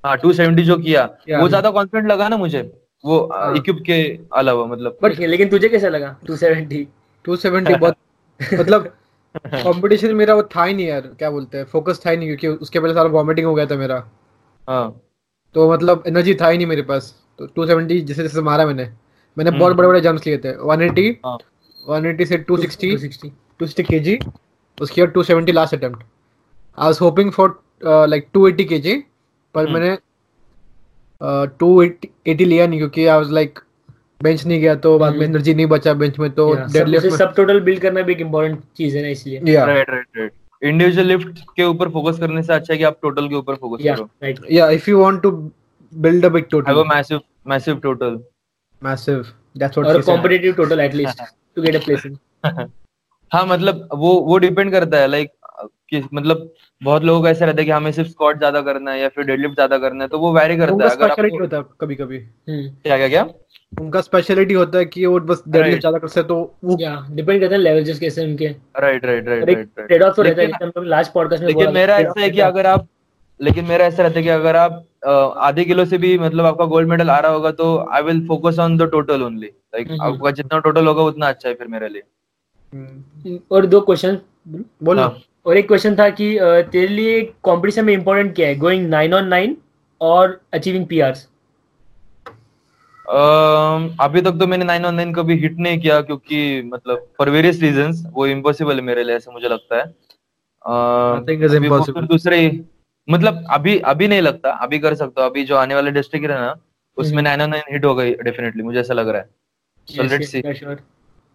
[0.06, 1.04] हाँ 270 जो किया
[1.40, 2.72] वो ज़्यादा कॉन्फिडेंट लगा ना मुझे
[3.06, 3.56] वो हाँ.
[3.56, 6.86] इक्विप के अलावा मतलब। बट लेकिन तुझे कैसा लगा 270
[7.28, 7.96] 270 बहुत
[8.54, 8.94] मतलब
[9.46, 12.48] कंपटीशन मेरा वो था ही नहीं यार क्या बोलते हैं फोकस था ही नहीं क्योंकि
[12.48, 14.04] उसके पहले सारा वॉमिटिंग हो गया था मेरा।
[14.70, 15.01] हाँ।
[15.55, 18.84] तो मतलब एनर्जी था ही नहीं मेरे पास। तो 270 जैसे जैसे मारा मैंने
[19.38, 21.38] मैंने हम्म। बहुत बड़े बड़े जंप्स लिए थे। 180 हाँ।
[21.89, 24.31] 180 से 260 260 260 kg
[24.77, 26.03] उसके बाद 270 last attempt
[26.77, 29.01] I was hoping for like 280 kg
[29.55, 29.98] पर हम्म। मैंने
[31.22, 33.60] uh, 280 लिया नहीं क्योंकि आई वाज लाइक
[34.24, 37.34] बेंच नहीं गया तो बाद में हम्म। एनर्जी नहीं बचा बेंच में तो डेडलिफ्ट सब
[37.36, 40.31] टोटल बिल्ड करना भी एक इम्पोर्टेंट चीज़ है ना इसलिए। Right right right
[40.62, 43.84] individual lift के ऊपर फोकस करने से अच्छा है कि आप टोटल के ऊपर फोकस
[43.96, 44.10] करो।
[44.51, 45.32] या if you want to
[45.94, 48.20] build a big total have a massive massive total
[48.82, 49.25] massive
[49.58, 51.22] that's what और competitive total at least
[51.56, 52.18] to get a place in
[53.32, 55.32] हाँ मतलब वो वो डिपेंड करता है लाइक
[55.89, 59.00] कि मतलब बहुत लोगों का ऐसा रहता है कि हमें सिर्फ़ स्क्वाट ज़्यादा करना है
[59.00, 61.63] या फिर डेडलिफ्ट ज़्यादा करना है तो वो वैरी करता है अगर आपको होता है
[61.82, 62.20] कभी कभी
[62.84, 63.24] क्या क्या क्या?
[63.74, 65.80] उनका स्पेशलिटी होता है कि वो बस डेडलिफ्ट Right.
[65.82, 68.48] ज़्यादा करते हैं तो वो या डिपेंड करता है लेवल जस्ट कैसे उनके।
[68.79, 71.74] Right right right right trade off तो रहता है जैसे हम लास्ट पॉडकास्ट में लेकिन
[71.74, 72.88] मेरा ऐसा है कि अगर आप
[73.40, 74.84] लेकिन मेरा ऐसा रहता है कि अगर आप
[75.40, 78.60] आधे किलो से भी मतलब आपका गोल्ड मेडल आ रहा होगा तो I will focus
[78.60, 79.92] on the total only like.
[80.01, 82.03] आपका जितना टोटल होगा उतना अच्छा है फिर मेरे लिए।
[82.74, 84.18] हम्म, और दो क्वेश्चन
[84.84, 86.38] बोलो। हाँ। और एक क्वेश्चन था कि
[86.72, 88.55] तेरे लिए कंपटीशन में इंपॉर्टेंट क्या है?
[88.57, 89.57] गोइंग नाइन ऑन नाइन
[90.01, 91.27] और अचीविंग पीआरस
[93.05, 97.61] अभी तक तो मैंने नाइन ऑन नाइन कभी हिट नहीं किया क्योंकि मतलब फॉर वेरियस
[97.61, 99.85] रीजंस वो इम्पॉसिबल है मेरे लिए ऐसा मुझे लगता है।
[102.07, 102.40] दूसरे
[103.07, 106.55] मतलब अभी अभी नहीं लगता अभी कर सकता अभी जो आने वाले डिस्ट्रिक्ट है ना
[106.98, 109.29] उसमें हम्म। नाइन ऑन नाइन हिट हो गई डेफिनेटली मुझे ऐसा लग रहा है।
[109.87, 110.53] So let's see.
[110.53, 110.79] श्योर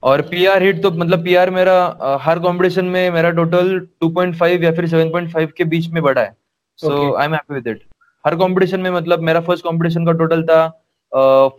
[0.03, 4.87] और पीआर हिट तो मतलब पीआर मेरा हर कंपटीशन में मेरा टोटल 2.5 या फिर
[4.89, 6.35] 7.5 के बीच में बढ़ा है।
[6.79, 7.83] So I am happy with it
[8.25, 10.59] her competition में मतलब मेरा फ़र्स्ट कंपटीशन का टोटल था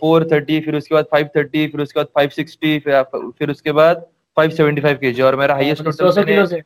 [0.02, 3.02] फोर थर्टी फिर उसके बाद फाइव थर्टी फिर उसके बाद फाइव सिक्सटी फिर
[3.40, 4.06] फिर उसके बाद
[4.38, 6.62] फाइव सेवेंटी फाइव के जी और मेरा हाईएस्ट सौ सौ टोटल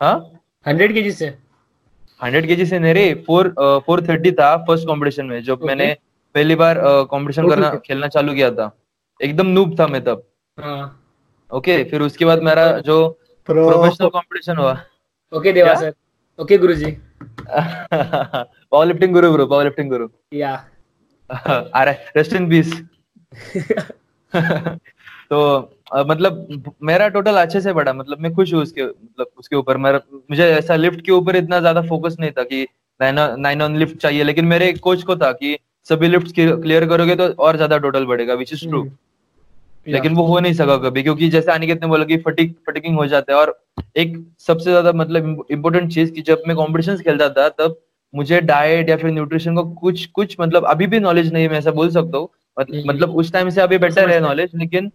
[0.00, 0.30] हाँ?
[0.66, 1.26] हंड्रेड के जी से
[2.20, 3.54] हंड्रेड के जी से मेरे फोर
[3.86, 5.92] फोर थर्टी था फ़र्स्ट कंपटीशन में जब मैंने
[6.34, 8.70] पहली बार कॉम्पिटिशन करना खेलना चालू किया था।
[9.20, 10.22] एकदम नूब था मैं तब।
[10.58, 10.84] हाँ।
[11.50, 12.96] ओके फिर उसके बाद मेरा जो
[13.48, 14.76] प्रोफेशनल कंपटीशन हुआ।
[15.32, 15.92] Okay Deva sir.
[16.38, 16.90] ओके गुरुजी।
[17.52, 20.54] Power lifting guru bro power lifting guru या।
[21.32, 22.72] आ रहा है रेस्ट इन पीस
[25.30, 25.40] तो
[25.92, 29.76] अ, मतलब मेरा टोटल अच्छे से बढ़ा मतलब मैं खुश हूँ उसके मतलब उसके ऊपर।
[29.76, 32.66] मेरा मुझे ऐसा लिफ्ट के ऊपर इतना ज़्यादा फोकस नहीं था कि
[33.00, 37.28] नाइन ऑन लिफ्ट चाहिए लेकिन मेरे कोच को था कि सभी लिफ्ट क्लियर करोगे तो
[37.44, 38.82] और ज़्यादा टोटल बढ़ेगा विच इज़ ट्रू
[39.86, 43.06] लेकिन वो हो नहीं सका कभी क्योंकि जैसे अनिकेत ने बोला कि फटिक फटिकिंग हो
[43.06, 43.58] जाता है और
[43.96, 47.80] एक सबसे ज़्यादा मतलब इम्पोर्टेंट चीज़ कि जब मैं कॉम्पिटिशन खेलता था तब
[48.14, 51.58] मुझे डाइट या फिर न्यूट्रिशन का कुछ कुछ मतलब अभी भी नॉलेज नहीं है मैं
[51.58, 54.90] ऐसा बोल सकता हूँ। हम्म। मतलब उस टाइम से अभी बेटर है नॉलेज लेकिन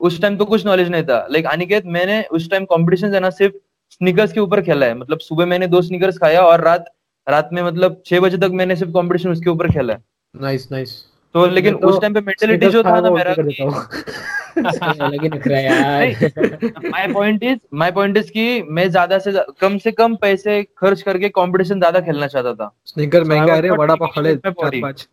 [0.00, 3.30] उस टाइम तो कुछ नॉलेज नहीं था। लाइक अनिकेत मैंने उस टाइम कॉम्पिटिशन है ना
[3.30, 3.54] सिर्फ़
[3.90, 6.84] स्निकर्स के ऊपर खेला है। मतलब सुबह मैंने दो स्निकर्स खाया और रात
[7.26, 10.02] रात में मतलब छह बजे तक मैंने सिर्फ़ कॉम्पिटिशन उसके ऊपर खेला है।
[10.34, 11.02] नाइस नाइस
[11.34, 13.34] तो लेकिन तो उस टाइम पे मेंटेलिटी जो था ना मेरा
[14.54, 18.30] कर कि- देता हूँ अलग ही नखरा है यार my point is my point is
[18.32, 22.70] कि मैं ज़्यादा से कम से कम पैसे खर्च करके कंपटीशन ज़्यादा खेलना चाहता था।
[22.86, 25.06] स्निकर महँगा है वड़ा पाव खा ले thinking about चार it.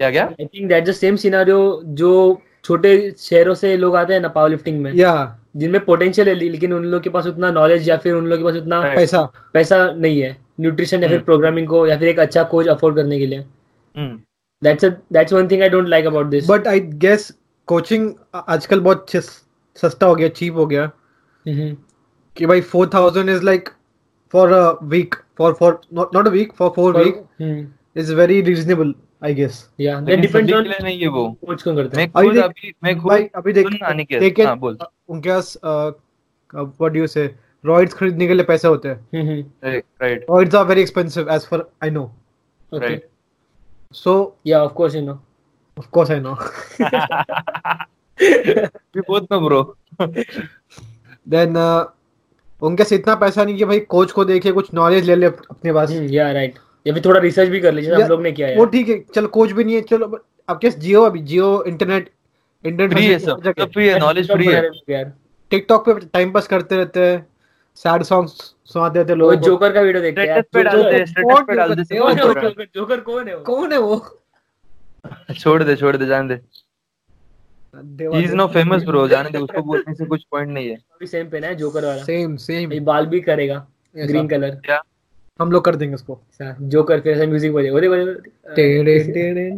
[0.00, 1.58] क्या क्या I think that the same scenario
[2.00, 2.12] जो
[2.64, 5.12] छोटे शहरों से लोग आते हैं ना पावर लिफ्टिंग में या।
[5.56, 8.44] जिनमें पोटेंशियल है लेकिन उन लोगों के पास उतना नॉलेज या फिर उन लोग के
[8.44, 9.22] पास उतना पैसा।
[9.54, 13.18] पैसा नहीं है न्यूट्रिशन या फिर। प्रोग्रामिंग को या फिर एक अच्छा कोच अफोर्ड करने
[13.18, 13.38] के लिए।
[13.96, 14.18] हम्म
[14.62, 17.30] that's that's one thing I don't like about this but I guess
[17.70, 19.10] coaching आजकल बहुत
[19.76, 20.90] सस्ता हो गया चीप हो गया।
[22.36, 23.68] कि भाई four thousand is like
[24.32, 27.68] for a week for for not not a week for four For- week hmm,
[28.00, 29.56] is very reasonable I guess.
[29.80, 32.04] yeah, that लेकिन depends सभी on के लिए नहीं है वो। coach कौन करता मैं
[32.04, 33.66] है खुद देख- अभी मैं भाई खुद अभी देख
[34.12, 34.78] take it- हाँ बोल।
[35.08, 39.70] उनके पास what do you say roids खरीदने के लिए पैसे होते हैं। Hmm, hmm,
[40.02, 42.10] right roids are very expensive as far I know
[42.74, 42.86] okay.
[42.86, 43.00] Right.
[43.92, 44.12] So
[44.48, 45.16] Yeah, of course you know.
[45.80, 46.36] Of course I know
[48.96, 49.64] we both know bro
[51.28, 51.56] then
[52.62, 55.72] उनके पास इतना पैसा नहीं कि भाई कोच को देखे कुछ नॉलेज ले ले अपने
[55.72, 56.58] पास। हम्म, yeah, right.
[56.86, 59.04] या फिर थोड़ा रिसर्च भी कर लीजिए हम लोग ने किया है वो ठीक है।
[59.14, 61.18] चलो कोच भी नहीं है। चलो but आपके जियो अभी?
[61.18, 62.10] जियो इंटरनेट
[62.66, 65.12] इंटरनेट फ्री है सब। सब फ्री है नॉलेज फ्री है। यार।
[65.50, 67.26] टिकटॉक पे टाइम पास करते रहते हैं।
[67.76, 68.32] सैड सॉन्ग्स
[68.64, 71.44] सुनाते रहते हैं वो जोकर का। वीडियो देखते हैं स्टेटस पे डालते हैं जोकर- स्टेटस
[71.46, 72.02] पे डालते हैं?
[72.02, 73.42] कौन है जोकर जोकर कौन है वो?
[73.44, 74.19] कौन है वो?
[75.34, 76.40] छोड़ दे छोड़ दे जान दे।
[77.74, 81.06] He is no famous bro जाने दे उसको बोलने से कुछ पॉइंट नहीं है। अभी
[81.06, 84.80] सेम पे ना है जोकर वाला। सेम सेम ये बाल भी करेगा ग्रीन कलर क्या?
[85.40, 89.50] हम लोग कर देंगे उसको। जोकर फिर ऐसा म्यूज़िक बजे देखो टेढ़े टेढ़े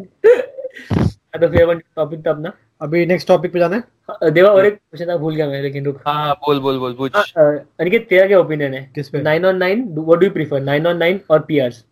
[1.41, 4.67] तो फिर अपन टॉपिक तब ना अभी नेक्स्ट टॉपिक पे जाना है। हाँ, देवा और
[4.67, 8.09] एक क्वेश्चन था भूल गया मैं लेकिन रुक। हाँ बोल बोल बोल पूछ। हाँ, अनिकेत
[8.09, 8.91] तेरा क्या ओपिनियन है?
[8.95, 9.23] किस पे?
[9.23, 11.85] Nine on nine what do you prefer nine on nine और PRs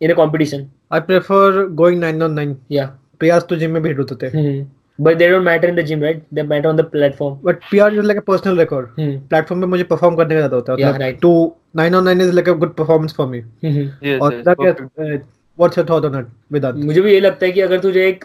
[0.00, 2.86] in a competition I prefer going 9 on 9 या
[3.20, 4.62] पीआर तो जिम में भेज होते थे।
[4.98, 7.94] But they don't matter in the gym right they matter on the platform but PR
[7.94, 10.88] is like a personal record platform पे मुझे perform करने का ज़्यादा होता है। Yeah,
[10.88, 11.20] मतलब right.
[11.22, 14.54] To 9 on 9 is like a good performance for me Yes, और yes, तेरा
[14.54, 15.26] क्या perfect.
[15.58, 18.24] What's your thought on it Vedant मुझे भी ये लगता है कि अगर तुझे एक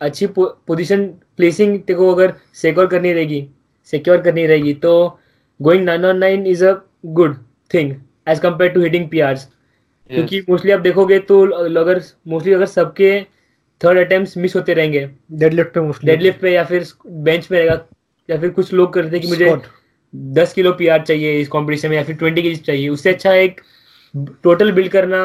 [0.00, 3.46] अच्छी पोजीशन प्लेसिंग तेरे को अगर सिक्योर करनी रहेगी
[3.92, 4.92] सिक्योर करनी रहेगी तो
[5.60, 6.74] going nine on nine is a
[7.06, 7.36] good
[7.70, 7.94] thing
[8.28, 9.46] as compare to hitting P Yes.
[10.10, 11.44] क्योंकि मोस्टली आप देखोगे तो
[11.80, 13.20] अगर मोस्टली अगर सबके
[13.80, 17.80] थर्ड अटेम्प्ट मिस होते रहेंगे। डेडलिफ्ट पे मोस्टली डेडलिफ्ट पे या फिर बेंच पे रहेगा
[18.28, 19.56] या फिर कुछ लोग करते हैं कि मुझे
[20.34, 23.60] दस किलो पी चाहिए इस कंपटीशन में या फिर ट्वेंटी के चाहिए उससे अच्छा एक
[24.42, 25.20] टोटल बिल्ड करना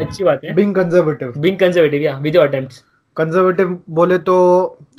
[0.00, 2.84] अच्छी बात है। बीइंग कंजर्वेटिव बिंग कंजर्वेटिव या विद अटेम्प्ट्स
[3.16, 4.36] कंजर्वेटिव बोले तो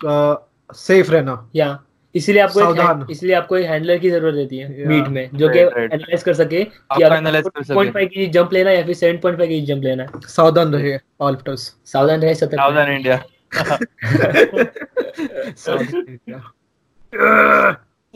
[0.06, 1.68] सेफ़ रहना। या
[2.16, 5.60] इसलिए आपको इसलिए आपको एक हैंडलर की ज़रूरत रहती है मीट में जो कि.
[5.60, 9.84] एनालाइज कर सके कि कर सके। 2.5 केजी जंप लेना या फिर 7.5 केजी जंप
[9.84, 13.24] लेना है। सावधान रहे पावर लिफ्टर्स सावधान रहे सतर्क सावधान इंडिया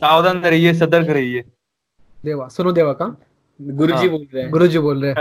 [0.00, 1.44] सावधान रहिए। सतर्क रहिए।
[2.24, 3.06] देवा सुनो देवा का।
[3.60, 5.16] गुरुजी हाँ। बोल रहे हैं। गुरुजी बोल रहे हैं।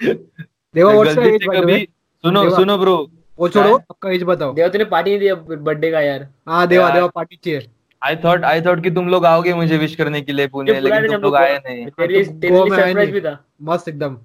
[0.74, 1.86] देवा व्हाट्स योर गलती एज से बाय द कभी वे
[2.24, 2.96] सुनो सुनो ब्रो
[3.38, 6.90] वो छोड़ो। आपका एज बताओ। देवा तूने पार्टी नहीं दिया बर्थडे का यार। हाँ देवा।
[6.90, 7.68] देवा पार्टी चाहिए।
[8.02, 11.06] आई थॉट आई थॉट कि तुम लोग आओगे मुझे विश करने के लिए पुणे लेकिन
[11.06, 14.16] तुम लोग आए नहीं। तेरे लिए तो तेरे लिए सरप्राइज़ भी था। मस्त एकदम।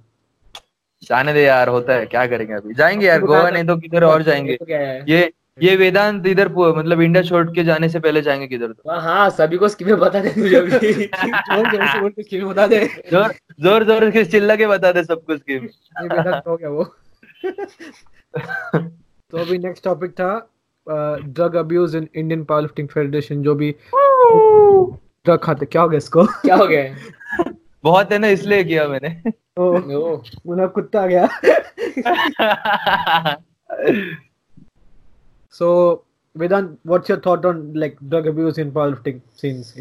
[1.04, 2.74] जाने दे यार होता है क्या करेंगे अभी?
[2.74, 7.02] जाएँगे यार गोवा नहीं तो किधर और जाएँगे। तो है। ये ये वेदांत इधर मतलब
[7.02, 8.90] इंडिया छोड़ के जाने से पहले जाएँगे किधर तो?
[8.92, 10.70] हाँ, हाँ सभी को स्कीमें बता दे तुझे अभी।
[11.06, 14.92] ज़ोर ज़ोर से बोल के स्कीम बता दे। ज़ोर ज़ोर ज़ोर के चिल्ला के बता
[14.92, 16.84] दे सब कुछ स्कीम ये वेदांत हो गया वो।
[19.32, 20.54] तो अभी नेक्स्ट टॉपिक था
[20.90, 23.76] drug abuse in Indian power lifting federation जो भी
[25.26, 26.26] ड्रग खाते क्या हो गया इसको?
[26.26, 26.96] क्या हो गया?
[27.84, 31.28] बहुत है ना इसलिए किया मैंने। ओ ओ, मुना कुत्ता आ गया।
[35.52, 36.06] So
[36.38, 39.74] Vedant what's your thought on like drug abuse in power lifting scenes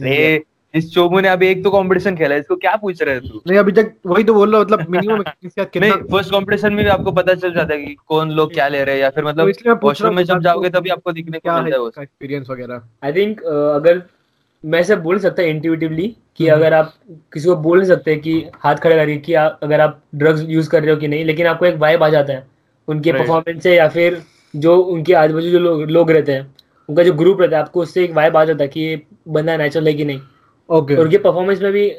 [0.76, 3.40] इस चोमू ने अभी एक तो कंपटीशन खेला है इसको क्या पूछ रहे तू?
[3.46, 6.90] नहीं अभी तक वही तो बोल रहा मतलब मिनिमम कितना नहीं फ़र्स्ट कंपटीशन में भी
[6.90, 9.28] आपको पता चल जाता है कि कौन लोग क्या ले रहे हैं या फिर तो
[9.28, 11.64] मतलब इसलिए मैं पूछ रहा वॉशरूम में जब जाओगे तभी आपको दिखने क्या को है
[11.64, 14.02] मिलता है वो एक्सपीरियंस वगैरह आई थिंक अगर
[14.64, 16.92] मैं ऐसे बोल सकता इंट्यूटिवली कि हम्म। अगर आप
[17.32, 20.70] किसी को बोल नहीं सकते कि हाथ खड़े करिए कि आप अगर आप ड्रग्स यूज़
[20.70, 22.46] कर रहे हो कि नहीं लेकिन आपको एक वाइब आ जाता है
[22.88, 24.22] उनके परफॉर्मेंस से या फिर
[24.54, 26.54] जो उनके आजू बाजू जो लोग लोग रहते हैं
[26.88, 29.56] उनका जो ग्रुप रहता है आपको उससे एक वाइब आ जाता है कि ये बंदा
[29.56, 30.20] नेचुरल है कि नहीं।
[30.70, 31.96] ओके और उनके परफॉर्मेंस में भी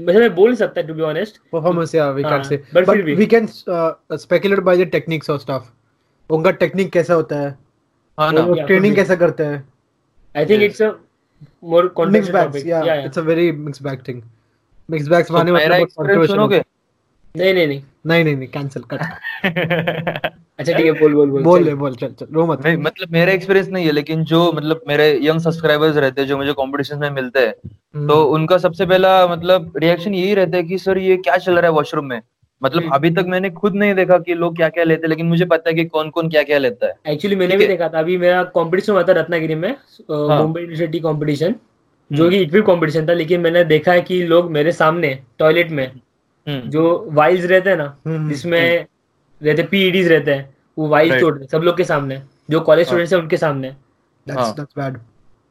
[0.00, 3.26] मतलब मैं बोल नहीं सकता टू बी ऑनेस्ट परफॉर्मेंस या we can say but we
[3.26, 5.60] can फिर भी। द टेक्निक्स और stuff by the techniques
[6.30, 7.58] or उनका टेक्निक कैसा होता है?
[8.18, 9.68] हाँ ना। ट्रेनिंग कैसा करते हैं?
[10.36, 10.90] I think it's a
[11.64, 14.22] more context topic या या it's a very mix bag thing
[14.90, 16.64] mix bags माने मतलब कंट्रोवर्सी सुनोगे?
[17.36, 19.00] नहीं नहीं नहीं। नहीं नहीं नहीं कैंसिल कट
[20.58, 23.32] अच्छा ठीक है बोल बोल बोल बोल बोल चल चल रो मत नहीं मतलब मेरा
[23.32, 27.10] एक्सपीरियंस नहीं है लेकिन जो मतलब मेरे यंग सब्सक्राइबर्स रहते हैं जो मुझे कॉम्पिटिशन में
[27.10, 27.54] मिलते हैं
[27.94, 31.52] हम्म, तो उनका सबसे पहला मतलब रिएक्शन यही रहता है कि सर ये क्या चल
[31.52, 32.20] रहा है वॉशरूम में?
[32.62, 35.26] मतलब हम्म। अभी तक मैंने खुद नहीं देखा कि लोग क्या क्या लेते हैं लेकिन
[35.26, 37.98] मुझे पता है कि कौन कौन क्या क्या लेता है। एक्चुअली मैंने भी देखा था
[37.98, 41.54] अभी मेरा कंपटीशन हुआ था रत्नागिरी में हाँ। मुंबई यूनिवर्सिटी कंपटीशन
[42.10, 45.86] जो कि इटवी कंपटीशन था लेकिन मैंने देखा है कि लोग मेरे सामने टॉयलेट में
[45.86, 46.00] हम्म,
[46.70, 46.82] जो
[47.12, 48.86] वाइल्स रहते हैं ना हम्म, जिसमें
[49.40, 51.36] रहते पीईडीज रहते हैं वो वाइल्स Right.
[51.36, 53.70] रहे सब लोग के सामने जो कॉलेज हाँ। स्टूडेंट्स हैं उनके सामने।
[54.26, 54.98] That's हाँ। that's bad.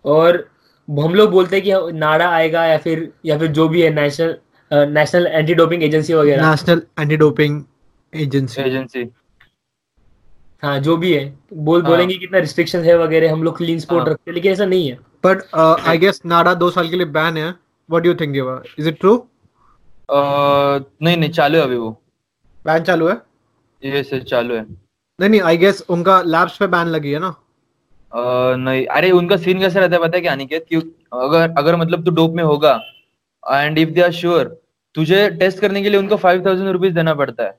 [0.06, 0.48] और
[0.88, 4.38] हम लोग बोलते हैं कि नाड़ा आएगा या फिर या फिर जो भी है national
[4.72, 7.64] national anti doping agency वगैरह। National anti doping
[8.14, 9.10] agency agency
[10.64, 14.04] हाँ जो भी है। बोल हाँ। बोलेंगे कितना रिस्ट्रिक्शन है वगैरह हम लोग क्लीन स्पोर्ट
[14.04, 15.44] हाँ। रखते हैं लेकिन ऐसा नहीं है। बट
[15.88, 17.50] आई गेस नाडा दो साल के लिए बैन है।
[17.90, 18.36] What do you think
[18.80, 19.16] is it true
[20.10, 21.90] नहीं नहीं चालू है अभी वो।
[22.66, 23.16] बैन चालू है?
[23.84, 24.62] ये से चालू है।
[25.20, 27.28] नहीं नहीं आई गेस उनका लैब्स पे बैन लगी है ना?
[27.28, 30.66] अ, नहीं अरे उनका सीन कैसे रहता है पता है क्या अनिकेत?
[30.70, 30.76] कि
[31.14, 32.80] अगर अगर मतलब तू डोप में होगा
[33.44, 34.46] and if they are sure
[34.96, 37.58] तुझे टेस्ट करने के लिए उनको फाइव थाउज़ेंड रुपीज़ देना पड़ता है।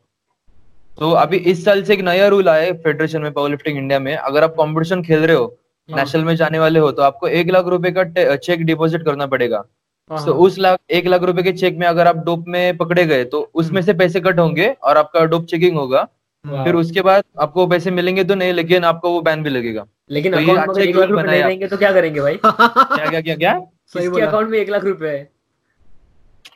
[0.99, 3.99] तो अभी इस साल से एक नया रूल आया है फेडरेशन में पावर लिफ्टिंग इंडिया
[4.01, 5.45] में। अगर आप कंपटीशन खेल रहे हो
[5.89, 9.27] हाँ। नेशनल में जाने वाले हो तो आपको एक लाख रुपए का चेक डिपॉजिट करना
[9.27, 9.67] पड़ेगा। हाँ,
[10.11, 13.25] तो उस लाख एक लाख रुपए के चेक में अगर आप डोप में पकड़े गए
[13.25, 16.03] तो उसमें से पैसे कट होंगे और आपका डोप चेकिंग होगा।
[16.44, 20.33] फिर उसके बाद आपको पैसे मिलेंगे तो नहीं लेकिन आपको वो बैन भी लगेगा। लेकिन
[20.33, 22.38] तो अकाउंट में एक लाख रुपए नहीं रहेंगे तो क्या करेंगे भाई?
[22.44, 23.61] क्या क्या क्या क्या?
[23.87, 25.09] सही बोला। अकाउंट में एक लाख रुपए?
[25.09, 25.31] है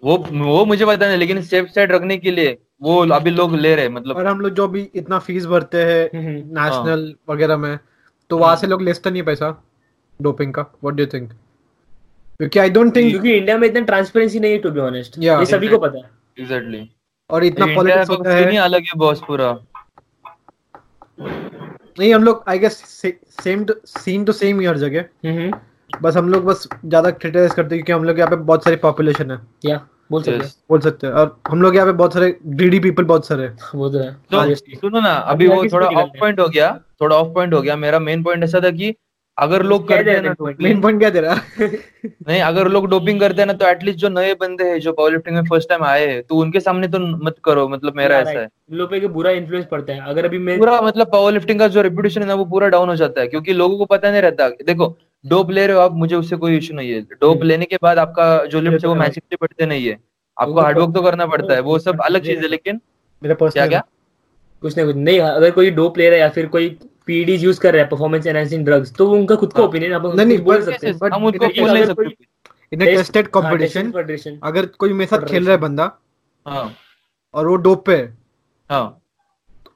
[0.04, 3.74] वो वो मुझे पता नहीं लेकिन सेफ़ साइड रखने के लिए वो अभी लोग ले
[3.74, 7.56] रहे हैं मतलब। और हम लोग जो भी इतना फ़ीस भरते हैं हम्म। नेशनल वगैरह
[7.56, 7.78] में
[8.30, 9.56] तो वहाँ से लोग लेते नहीं है पैसा?
[10.20, 11.32] डोपिंग का व्हाट डू यू थिंक
[12.40, 15.44] क्योंकि आई डोंट थिंक क्योंकि इंडिया में इतना ट्रांसपेरेंसी नहीं है टू बी ऑनेस्ट ये
[15.46, 16.88] सभी को पता है। एग्जैक्टली
[17.30, 19.52] और इतना पॉलिटिक्स होता ही। है अलग है बॉस पूरा।
[21.98, 22.82] नहीं हम लोग I guess
[23.42, 25.52] same to scene तो सेम ही हर जगह। हम्म
[26.02, 28.76] बस हम लोग बस ज़्यादा क्रिटिसाइज करते हैं क्योंकि हम लोग यहाँ पे बहुत सारी
[28.76, 29.76] पॉपुलेशन है। या
[30.10, 30.50] बोल सकते Yes.
[30.70, 33.50] बोल सकते हैं। और हम लोग यहाँ पे बहुत सारे ग्रीडी पीपल बहुत सारे। हैं
[33.50, 36.72] हैं वो तो है। तो सुनो ना अभी अभी वो थोड़ा ऑफ़ पॉइंट हो। गया
[37.00, 38.94] थोड़ा ऑफ़ पॉइंट हो गया। मेरा मेन पॉइंट ऐसा था कि
[39.38, 41.34] अगर लोग क्या करते हैं ना रहे मेन पॉइंट क्या दे रहा
[42.02, 45.12] नहीं अगर लोग डोपिंग करते हैं ना तो एटलीस्ट जो नए बंदे हैं जो पावर
[45.12, 48.30] लिफ्टिंग में फ़र्स्ट टाइम आए हैं तो उनके सामने तो मत करो मतलब मेरा ऐसा
[48.30, 51.68] है। लोगों पे बुरा इन्फ्लुएंस पड़ता है। अगर अभी मैं पूरा मतलब पावर लिफ्टिंग का
[51.68, 54.22] जो रेपुटेशन है ना वो पूरा डाउन हो जाता है क्योंकि लोगों को पता नहीं
[54.22, 57.46] रहता। देखो डोप ले रहे हो आप मुझे उससे कोई इशू नहीं है। डोप हम्म।
[57.46, 59.98] लेने के बाद आपका जो लिफ्ट तो है वो। मैजिकली बढ़ते नहीं है।
[60.36, 62.80] आपको हार्डवर्क तो करना पड़ता है। वो सब अलग चीज़ है लेकिन
[63.22, 63.82] मेरा क्या पर्सनल क्या?
[64.62, 66.76] कुछ ना कुछ नहीं। अगर कोई डोप ले रहा है या फिर कोई
[67.08, 70.06] पीडीज यूज़ कर रहा है परफॉर्मेंस एनहांसिंग ड्रग्स तो उनका खुद का हाँ। ओपिनियन आप
[70.06, 72.04] नहीं, नहीं, बोल सकते हैं। हम उनको बोल नहीं सकते।
[72.72, 75.90] इन अ टेस्टेड कंपटीशन अगर कोई मेरे साथ खेल रहा है बंदा
[76.46, 76.70] हाँ।
[77.34, 78.16] और वो डोप पे है
[78.70, 79.00] हाँ।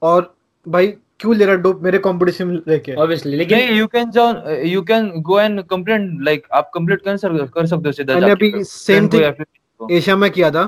[0.01, 0.33] और
[0.65, 0.87] भाई
[1.19, 2.93] क्यों ले रहा है डोप मेरे कंपटीशन में लेके?
[2.93, 7.51] ऑब्वियसली लेकिन you can John you can go and complaint like आप कंप्लेंट कर सक
[7.53, 10.63] कर सकते हो सीधा मैंने अभी सेम थिंग एशिया में किया था।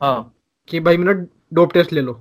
[0.00, 0.30] हाँ।
[0.68, 1.12] कि भाई मेरा
[1.54, 2.20] डोप टेस्ट ले लो।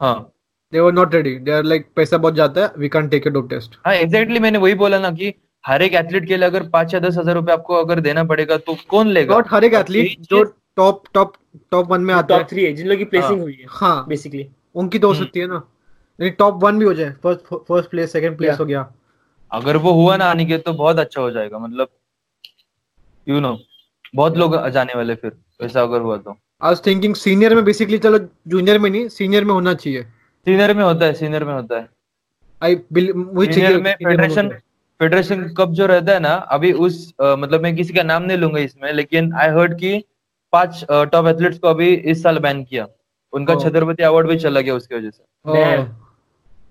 [0.00, 0.30] हाँ।
[0.74, 3.30] They were not ready they are like पैसा बहुत जाता है we can take a
[3.30, 5.32] dope test हाँ एग्जैक्टली मैंने वही बोला ना कि
[5.64, 8.56] हर एक एथलीट के लिए अगर पाँच या दस हज़ार रुपए आपको अगर देना पड़ेगा
[8.58, 9.34] तो कौन लेगा?
[9.34, 10.42] नॉट हर एक एथलीट जो
[10.76, 11.32] टॉप टॉप
[11.70, 14.04] टॉप वन में आता टॉप है। थ्री है जिन लोगों की प्लेसिंग हुई है हाँ।
[14.08, 15.62] बेसिकली उनकी तो हो हम्म। सकती है ना।
[16.18, 18.86] नहीं टॉप वन भी हो जाए। First first place second place हो गया।
[19.50, 21.88] अगर वो हुआ ना आने के तो बहुत अच्छा हो जाएगा। मतलब
[23.26, 23.58] यू नो
[24.14, 25.32] बहुत लोग जाने वाले फिर
[25.62, 29.44] ऐसा अगर हुआ तो। आई वाज थिंकिंग सीनियर में बेसिकली चलो जूनियर में नहीं सीनियर
[29.44, 30.04] में होना चाहिए।
[30.46, 31.88] सीनियर में होता है सीनियर में होता है।
[32.62, 34.48] आई वही सीनियर में फेडरेशन
[35.00, 38.38] फेडरेशन कप जो रहता है ना अभी उस अ, मतलब मैं किसी का नाम नहीं
[38.38, 40.02] लूँगा इसमें लेकिन आई हर्ड कि
[40.52, 42.86] पाँच टॉप एथलीट्स को अभी इस साल बैन किया।
[43.32, 43.54] उनका.
[43.54, 45.86] छत्रपति अवार्ड भी चला गया उसकी वजह से। Oh.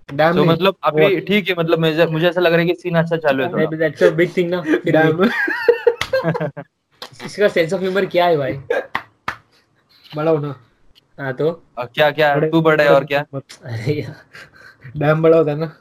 [0.10, 3.18] तो। मतलब अभी ठीक है मतलब मुझे मुझे ऐसा लग रहा है कि सीन अच्छा
[3.18, 4.96] चालू है थोड़ा। दैट्स अ बिग थिंग ना फिर
[7.26, 8.54] इसका सेंस ऑफ़ ह्यूमर क्या है भाई?
[10.16, 10.56] बड़ा होना
[11.18, 14.16] हाँ तो अ, क्या क्या तू बड़ा है और क्या अरे यार
[14.98, 15.72] डैम बड़ा होता है ना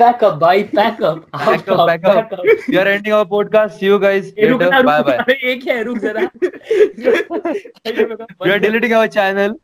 [0.00, 2.34] पैक अप भाई pack up Pack up, pack up.
[2.68, 3.78] We are ending our podcast.
[3.80, 4.82] See you guys रुक later.
[4.88, 5.16] Bye bye.
[5.22, 6.22] अरे एक है रुक जरा
[8.44, 9.56] We are deleting our channel.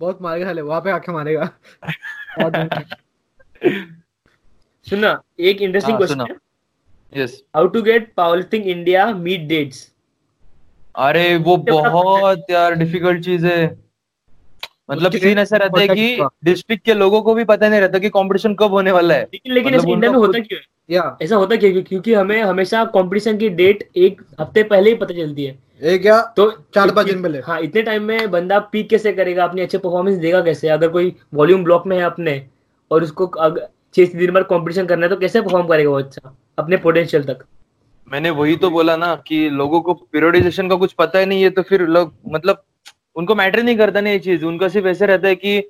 [0.00, 1.48] बहुत मारेगा साले वहाँ पे आके मारेगा
[4.86, 6.26] सुनना एक इंटरेस्टिंग क्वेश्चन। है
[7.12, 7.30] Yes.
[7.56, 9.78] How to get powerlifting India meet dates
[10.94, 13.64] अरे वो बहुत यार डिफ़िकल्ट चीज़ है।
[14.90, 18.08] मतलब सीन ऐसा रहता है कि डिस्ट्रिक्ट के लोगों को भी पता नहीं रहता कि
[18.08, 20.64] कंपटीशन कब होने वाला है। लेकिन लेकिन मतलब ऐसा इंडिया में होता क्यों है?
[20.90, 21.82] या। ऐसा होता क्यों है?
[21.82, 26.20] क्योंकि हमें हमेशा कंपटीशन की डेट एक हफ़्ते पहले ही पता चलती है। एक या
[26.36, 29.44] तो चार पाँच दिन पहले। हाँ इतने टाइम में बंदा पीक कैसे करेगा?
[29.44, 30.68] अपनी अच्छे परफॉर्मेंस देगा कैसे?
[30.68, 32.42] अगर कोई वॉल्यूम ब्लॉक में है अपने
[32.90, 33.26] और उसको
[33.94, 36.36] छह दिन बाद कॉम्पिटिशन करना है तो कैसे परफॉर्म करेगा वो अच्छा?
[36.58, 37.44] अपने पोटेंशियल तक।
[38.10, 41.50] मैंने वही तो बोला ना कि लोगों को पीरियडाइजेशन का कुछ पता ही नहीं है
[41.50, 42.62] तो फिर लोग मतलब
[43.16, 45.62] उनको मैटर नहीं करता ना ये चीज़। उनका सिर्फ़ ऐसे रहता है कि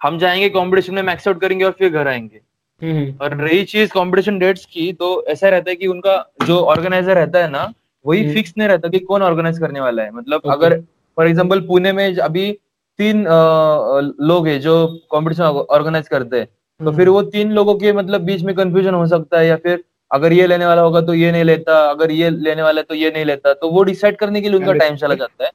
[0.00, 2.40] हम जाएँगे कंपटीशन में मैक्स आउट करेंगे और फिर घर आएँगे।
[2.82, 6.14] हम्म और रही चीज़ कंपटीशन डेट्स की तो ऐसा रहता है कि उनका
[6.46, 7.72] जो ऑर्गेनाइजर रहता है ना
[8.04, 10.52] वही हम्म। फिक्स नहीं रहता कि कौन ऑर्गेनाइज करने वाला है। मतलब Okay.
[10.52, 10.80] अगर
[11.16, 12.50] फॉर एग्ज़ाम्पल पुणे में अभी
[12.98, 13.24] तीन
[14.22, 14.74] लोग है जो
[15.10, 16.46] कॉम्पिटिशन ऑर्गेनाइज करते हैं
[16.80, 19.82] तो फिर वो तीन लोगों के मतलब बीच में कंफ्यूजन हो सकता है या फिर
[20.10, 22.94] अगर ये लेने वाला होगा तो ये नहीं लेता अगर ये लेने वाला है तो
[22.94, 25.50] ये नहीं लेता तो वो डिसाइड करने के लिए उनका टाइम चला जाता है।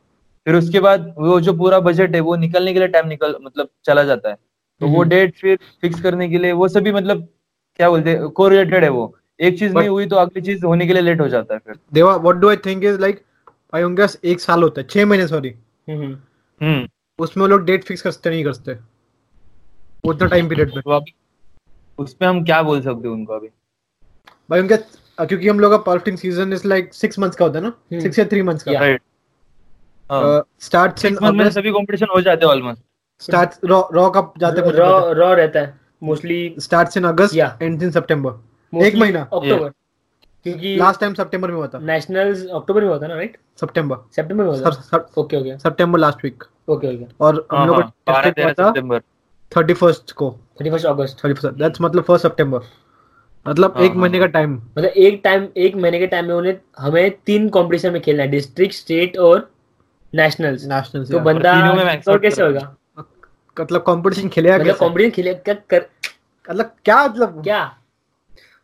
[0.47, 3.69] फिर उसके बाद वो जो पूरा बजट है वो निकलने के लिए टाइम निकल मतलब
[3.85, 4.35] चला जाता है।
[4.81, 7.27] तो वो हम्म। डेट फिर फिक्स करने के लिए वो सभी मतलब
[7.79, 10.93] क्या बोलते हैं कोरिलेटेड है वो। एक चीज़ नहीं हुई तो अगली चीज़ होने के
[10.93, 13.21] लिए लेट हो जाता है फिर। Deva what do I think is like
[13.73, 15.53] भाई उनके पास एक साल होता है छह महीने सॉरी
[15.89, 16.13] हम्म।
[16.61, 16.87] हम्म।
[17.19, 18.77] उसमें वो लोग डेट फिक्स करते नहीं करते।
[20.03, 20.99] उतना टाइम पीरियड में।
[21.99, 23.47] उसमें हम क्या बोल सकते हैं उनको अभी?
[24.49, 24.77] भाई उनके
[25.17, 28.19] क्योंकि हम लोग का politics season is like six months का होता है ना। सिक्स
[28.19, 29.01] या थ्री मंथ्स का। राइट
[30.05, 32.81] हाँ स्टार्ट इन Six में सभी कंपटीशन हो जाते हैं almost
[33.21, 34.71] start raw raw cup जाते हैं?
[34.71, 37.61] रॉ रॉ रहता है मोस्टली स्टार्ट्स इन अगस्त Yeah.
[37.61, 39.69] एंड्स इन सितंबर एक महीना। अक्टूबर
[40.45, 43.97] क्योंकि लास्ट टाइम सितंबर में हुआ था। नेशनल्स अक्टूबर में होता है ना राइट सितंबर
[44.15, 48.21] सितंबर में होता है ओके ओके सितंबर लास्ट वीक ओके ओके और हम लोग का
[48.21, 48.99] टेस्ट हुआ था सितंबर
[49.51, 50.29] थर्टी फ़र्स्ट को।
[50.59, 52.59] थर्टी फ़र्स्ट अगस्त थर्टी फ़र्स्ट दैट्स मतलब फ़र्स्ट सितंबर
[53.47, 56.33] मतलब हाँ, एक हाँ, महीने का टाइम मतलब एक टाइम एक महीने के टाइम में
[56.35, 59.51] उन्हें हमें तीन कंपटीशन में खेलना है डिस्ट्रिक्ट स्टेट और
[60.15, 62.75] नेशनल्स नेशनल तो बंदा तीनों में max तो कैसे होगा?
[63.59, 65.85] मतलब कंपटीशन खेलेगा मतलब कंपटीशन खेले क्या कर
[66.49, 67.77] मतलब क्या मतलब क्या?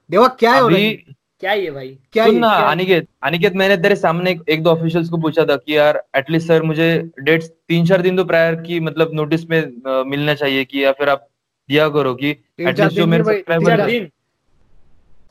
[0.10, 1.98] देवा क्या है अभी और क्या ये भाई?
[2.14, 5.56] क्या सुन ना अनिकेत अनिकेत मैंने तेरे सामने एक, एक दो ऑफिशियल्स को पूछा था
[5.56, 9.62] कि यार एटलीस्ट सर मुझे डेट्स तीन चार दिन तो प्रायर की मतलब नोटिस में
[10.10, 11.28] मिलना चाहिए कि या फिर आप
[11.70, 14.19] दिया करो कि एटलीस्ट जो मेरे सब्सक्राइबर है।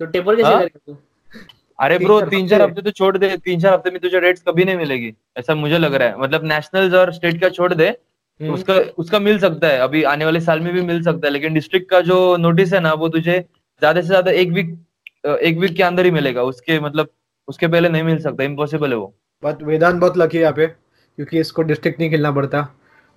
[0.01, 0.59] तो टेबल कैसे हाँ?
[0.59, 0.79] करेगा?
[0.87, 0.97] तू
[1.79, 4.65] अरे ब्रो तीन चार हफ़्ते। तो छोड़ दे तीन चार हफ़्ते में तुझे डेट्स कभी
[4.65, 8.53] नहीं मिलेगी ऐसा मुझे लग रहा है। मतलब नेशनल्स और स्टेट का छोड़ दे हम्म।
[8.55, 11.55] उसका उसका मिल सकता है अभी आने वाले साल में भी मिल सकता है लेकिन
[11.55, 14.77] डिस्ट्रिक्ट का जो नोटिस है ना वो तुझे ज़्यादा से ज़्यादा एक वीक
[15.43, 17.09] एक वीक के अंदर ही मिलेगा उसके मतलब
[17.49, 20.67] उसके पहले नहीं मिल सकता इम्पॉसिबल है वो। बट वेदांत बहुत लकी है यहाँ पे
[20.67, 22.67] क्योंकि इसको डिस्ट्रिक्ट नहीं खेलना पड़ता।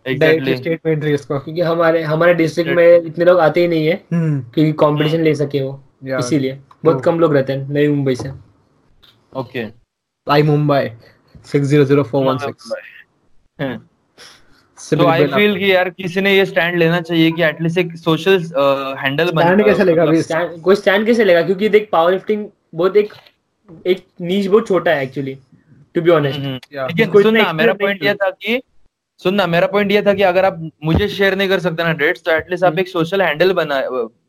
[0.05, 3.87] एग्जैक्टली स्टेट में एंट्री इसको क्योंकि हमारे हमारे डिस्ट्रिक्ट में इतने लोग आते ही नहीं
[3.87, 5.79] है हम्म। क्योंकि कंपटीशन ले सके वो
[6.19, 8.29] इसीलिए। बहुत तो- कम लोग रहते हैं नई मुंबई से।
[9.35, 9.65] Okay.
[10.27, 10.89] I Mumbai
[11.45, 12.71] six zero zero four one six
[14.93, 18.37] तो आई फील कि यार किसी ने ये स्टैंड लेना चाहिए कि एटलीस्ट एक सोशल
[18.99, 20.03] हैंडल Stand कैसे लेगा?
[20.03, 20.21] अभी?
[20.21, 21.41] Stand- कोई स्टैंड कैसे लेगा?
[21.41, 23.13] क्योंकि देख पावर लिफ्टिंग बहुत एक
[23.87, 25.37] एक नीच बहुत छोटा है एक्चुअली
[25.95, 26.39] टू बी ऑनेस्ट.
[26.39, 28.61] लेकिन सुन ना मेरा पॉइंट ये था कि
[29.17, 31.93] सुन ना मेरा पॉइंट ये था कि अगर आप मुझे शेयर नहीं कर सकते ना
[31.93, 33.79] डेट्स तो एटलीस्ट आप एक सोशल हैंडल बना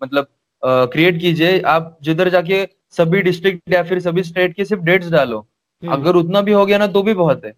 [0.02, 0.26] मतलब
[0.64, 5.46] क्रिएट कीजिए। आप जिधर जाके सभी डिस्ट्रिक्ट या फिर सभी स्टेट के सिर्फ़ डेट्स डालो।
[5.82, 7.52] हम्म। अगर उतना भी हो गया ना तो भी बहुत है।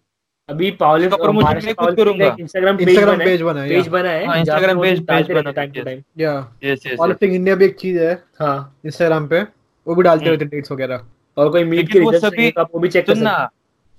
[0.49, 4.25] अभी पावर इसका promotion मैं खुद करूँगा। इंस्टाग्राम पेज Instagram बना है, पेज बना है
[4.25, 5.85] हाँ, जहाँ पे Instagram वो page- डालते page रहते बना टाइम टू yes.
[5.85, 9.41] टाइम या। यस यस पॉलिटिक्स इंडिया भी एक चीज़ है। हाँ। इंस्टाग्राम पे
[9.87, 11.01] वो भी डालते हम्म। रहते डेट्स वगैरह।
[11.37, 13.49] और कोई मीट लेकिन के वो रिज़ल्ट सभी- आप वो भी चेक कर सुन ना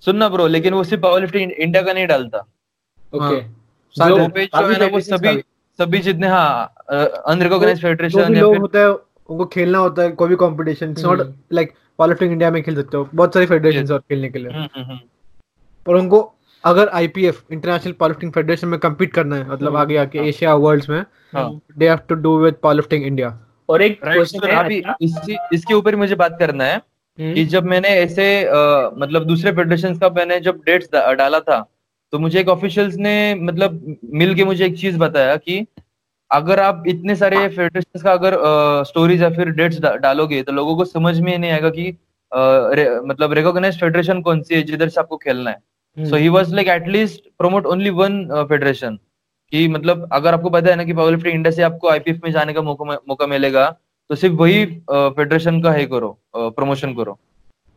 [0.00, 2.38] सुन ना ब्रो लेकिन वो सिर्फ़ पावर लिफ्टिंग इंडिया का नहीं डालता।
[3.14, 3.42] ओके
[3.92, 5.40] सारे जो पेज जो है ना वो सभी
[5.78, 10.36] सभी जितने हाँ अनरिकॉग्नाइज जो फेडरेशन लोग होता है उनको खेलना होता है कोई भी
[10.36, 11.22] competition it's not.
[11.52, 13.90] Like politics India में खेल सकते हो बहुत सारी Yes.
[13.90, 14.98] और खेलने के लिए हम्म, हम्म, हम्म।
[15.86, 16.20] और उनको
[16.64, 21.60] अगर आईपीएफ इंटरनेशनल पावरलिफ्टिंग फेडरेशन में करना है मतलब। आगे आके एशिया वर्ल्ड्स में हाँ
[21.78, 25.96] they have to do with powerlifting India और एक क्वेश्चन है अभी इसी इसके ऊपर
[25.96, 26.80] मुझे बात करना है
[27.18, 28.26] कि जब मैंने ऐसे
[28.98, 31.60] मतलब दूसरे फेडरेशन का मैंने जब डेट्स डाला था
[32.12, 35.66] तो मुझे एक ऑफिशियल्स ने मतलब मिल के मुझे एक चीज़ बताया कि
[36.30, 38.36] अगर आप इतने सारे फेडरेशन का अगर
[38.86, 41.88] स्टोरीज या फिर डेट्स डालोगे तो लोगों को समझ में नहीं आएगा कि
[42.32, 42.38] अ,
[42.74, 46.52] रे- मतलब रिकॉग्नाइज फेडरेशन कौन सी है जिधर से आपको खेलना है। So he was
[46.54, 48.98] like at least promote only one federation
[49.52, 52.30] कि मतलब अगर आपको पता है ना कि पावर लिफ्टिंग इंडिया से आपको आईपीएफ में
[52.32, 53.68] जाने का मौका मौका मिलेगा
[54.10, 57.18] तो सिर्फ़ वही फेडरेशन का है करो प्रमोशन करो।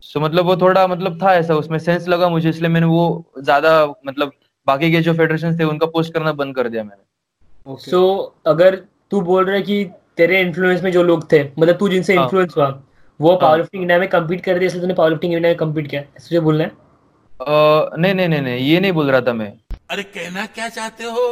[0.03, 3.05] सो मतलब वो थोड़ा मतलब था ऐसा उसमें सेंस लगा मुझे इसलिए मैंने वो
[3.39, 3.71] ज़्यादा
[4.07, 4.31] मतलब
[4.67, 7.03] बाकी के जो फेडरेशन थे उनका पोस्ट करना बंद कर दिया मैंने।
[7.67, 8.01] सो
[8.47, 8.75] अगर
[9.11, 9.83] तू बोल रहा है कि
[10.17, 12.67] तेरे इन्फ्लुएंस में जो लोग थे मतलब तू जिनसे हाँ। इन्फ्लुएंस हुआ
[13.19, 15.87] वो पावर लिफ्टिंग इंडिया में कम्पीट कर दिया इसलिए तूने पावर लिफ्टिंग इंडिया में कम्पीट
[15.87, 16.71] किया। ऐसा तुझे बोलना है?
[18.01, 19.51] नहीं नहीं नहीं नहीं ये नहीं बोल रहा था मैं।
[19.91, 21.25] अरे कहना क्या चाहते हो?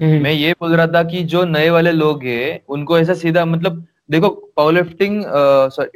[0.00, 3.44] हम्म, मैं ये बोल रहा था कि जो नए वाले लोग हैं उनको ऐसा सीधा
[3.44, 5.22] मतलब देखो पावर लिफ्टिंग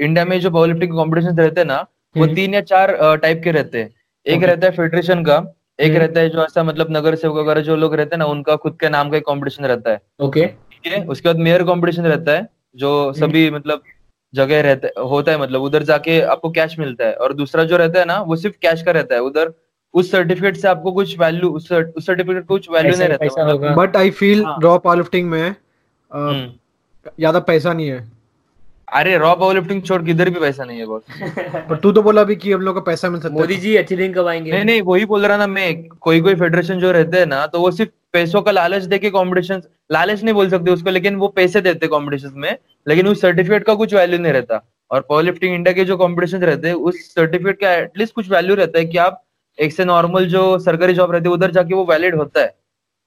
[0.00, 1.80] इंडिया में जो पावर लिफ्टिंग कॉम्पिटिशन रहते हैं ना
[2.14, 3.90] वो हम्म। तीन या चार टाइप के रहते हैं।
[4.26, 5.38] एक रहता है फेडरेशन का
[5.78, 8.26] एक हम्म। रहता है जो ऐसा मतलब नगर सेवक वगैरह जो लोग रहते हैं ना
[8.26, 11.04] उनका खुद के नाम का एक कॉम्पिटिशन रहता है। ओके। ठीक है?
[11.06, 13.82] उसके बाद मेयर कॉम्पिटिशन रहता है जो सभी मतलब
[14.34, 17.98] जगह रहता होता है मतलब उधर जाके आपको कैश मिलता है। और दूसरा जो रहता
[17.98, 19.52] है ना वो सिर्फ़ कैश का रहता है। उधर
[19.94, 24.44] उस सर्टिफिकेट से आपको कुछ वैल्यू उस सर्टिफिकेट कुछ वैल्यू नहीं रहता। But I feel.
[24.62, 25.48] Raw powerlifting में
[26.10, 26.46] हम्म।
[27.18, 27.98] ज़्यादा पैसा नहीं है।
[28.94, 31.02] अरे रॉ पावर लिफ्टिंग छोड़ किधर भी पैसा नहीं है बॉस
[31.68, 33.96] पर तू तो बोला भी कि हम लोग को पैसा मिल सकता मोदी जी अच्छे
[33.96, 34.52] दिन कब आएँगे?
[34.52, 37.60] नहीं नहीं वही बोल रहा ना मैं कोई कोई फेडरेशन जो रहते हैं ना तो
[37.60, 41.60] वो सिर्फ़ पैसों का लालच देके कॉम्पिटिशन लालच नहीं बोल सकते उसको लेकिन वो पैसे
[41.60, 45.72] देते कॉम्पिटिशन में लेकिन उस सर्टिफिकेट का कुछ वैल्यू नहीं रहता। और पावर लिफ्टिंग इंडिया
[45.74, 49.22] के जो कॉम्पिटिशन रहते हैं उस सर्टिफिकेट का एटलीस्ट कुछ वैल्यू रहता है कि आप
[49.58, 52.54] एक से नॉर्मल जो सरकारी जॉब रहती है उधर जाके वो वैलिड होता है।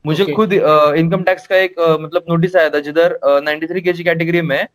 [0.06, 0.36] मुझे Okay.
[0.36, 4.42] खुद इनकम टैक्स का एक मतलब नोटिस आया था जिधर ninety three K G category
[4.42, 4.68] में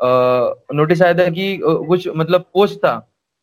[0.00, 2.94] नोटिस आया था कि कुछ मतलब पोस्ट था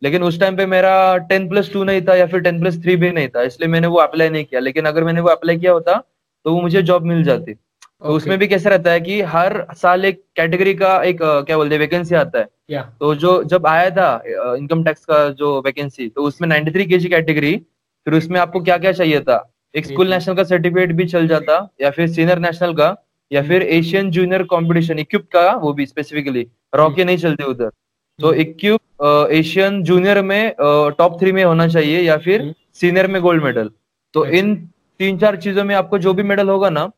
[0.02, 0.96] लेकिन उस टाइम पे मेरा
[1.30, 3.88] टेन प्लस टू नहीं था या फिर टेन प्लस थ्री भी नहीं था इसलिए मैंने
[3.88, 5.96] वो अप्लाई नहीं किया। लेकिन अगर मैंने वो अप्लाई किया होता
[6.46, 8.16] तो वो मुझे जॉब मिल जाती। तो okay.
[8.18, 11.80] उसमें भी कैसा रहता है कि हर साल एक कैटेगरी का एक क्या बोलते हैं
[11.80, 14.24] वैकेंसी आता है। या तो जो जब आया था
[14.56, 17.56] इनकम टैक्स का जो वैकेंसी तो उसमें 93 थ्री के जी कैटेगरी
[18.08, 19.38] फिर उसमें आपको क्या क्या चाहिए था?
[19.76, 22.90] एक स्कूल। नेशनल का सर्टिफिकेट भी चल जाता या फिर सीनियर नेशनल का
[23.34, 27.70] या फिर एशियन जूनियर कंपटीशन इक्विप का वो भी स्पेसिफिकली रॉके नहीं चलते उधर
[28.20, 30.54] तो हम्म। इक्विप एशियन जूनियर में
[30.98, 33.70] टॉप थ्री में होना चाहिए या फिर हम्म। सीनियर में गोल्ड मेडल
[34.14, 34.56] तो अच्छा। इन
[35.00, 36.92] तीन चार चीज़ों में आपको जो भी मेडल होगा ना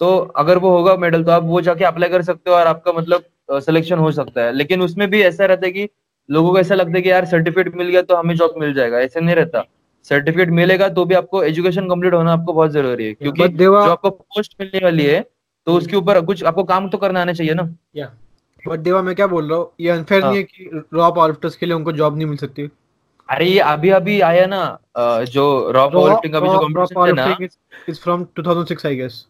[0.00, 2.92] तो अगर वो होगा मेडल तो आप वो जाके अप्लाई कर सकते हो और आपका
[2.92, 5.88] मतलब सिलेक्शन हो सकता है लेकिन उसमें भी ऐसा रहता है कि
[6.28, 9.00] लोगों को ऐसा लगता है कि यार सर्टिफिकेट मिल गया तो हमें जॉब मिल जाएगा
[9.00, 9.64] ऐसा नहीं रहता
[10.06, 14.10] सर्टिफिकेट मिलेगा तो भी आपको एजुकेशन कंप्लीट होना आपको बहुत ज़रूरी है क्योंकि जो आपको
[14.10, 15.24] पोस्ट मिलने वाली है
[15.66, 17.68] तो उसके ऊपर कुछ आपको काम तो करना आना चाहिए ना?
[17.96, 18.10] या
[18.64, 19.70] बट देवा मैं क्या बोल रहा हूँ?
[19.80, 22.68] ये अनफेयर हाँ। नहीं है कि रॉ पावरलिफ्टर्स के लिए उनको जॉब नहीं मिल सकती।
[23.28, 27.12] अरे ये अभी अभी आया ना जो रॉ पावर लिफ्टिंग का भी जो कॉम्पिटिशन है
[27.14, 27.46] ना।
[27.88, 29.24] Is from 2006 I guess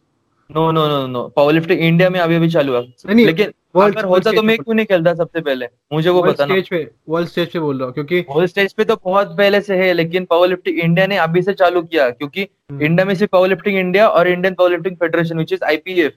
[0.51, 4.07] no no no no power lifting India में अभी अभी चालू नहीं, लेकिन वर्ल्ड अगर
[4.09, 5.67] होता तो मैं क्यों नहीं खेलता सबसे पहले?
[5.93, 8.73] मुझे वो वर्ल्ड बताना। स्टेज पे वर्ल्ड स्टेज पे बोल रहा हूँ क्योंकि होल स्टेज
[8.73, 12.09] पे तो बहुत पहले से है लेकिन पावर लिफ्टिंग इंडिया ने अभी से चालू किया
[12.11, 15.65] क्योंकि हम्म। इंडिया में सिर्फ़ पावर लिफ्टिंग इंडिया और Indian power lifting federation which is
[15.65, 16.13] IPF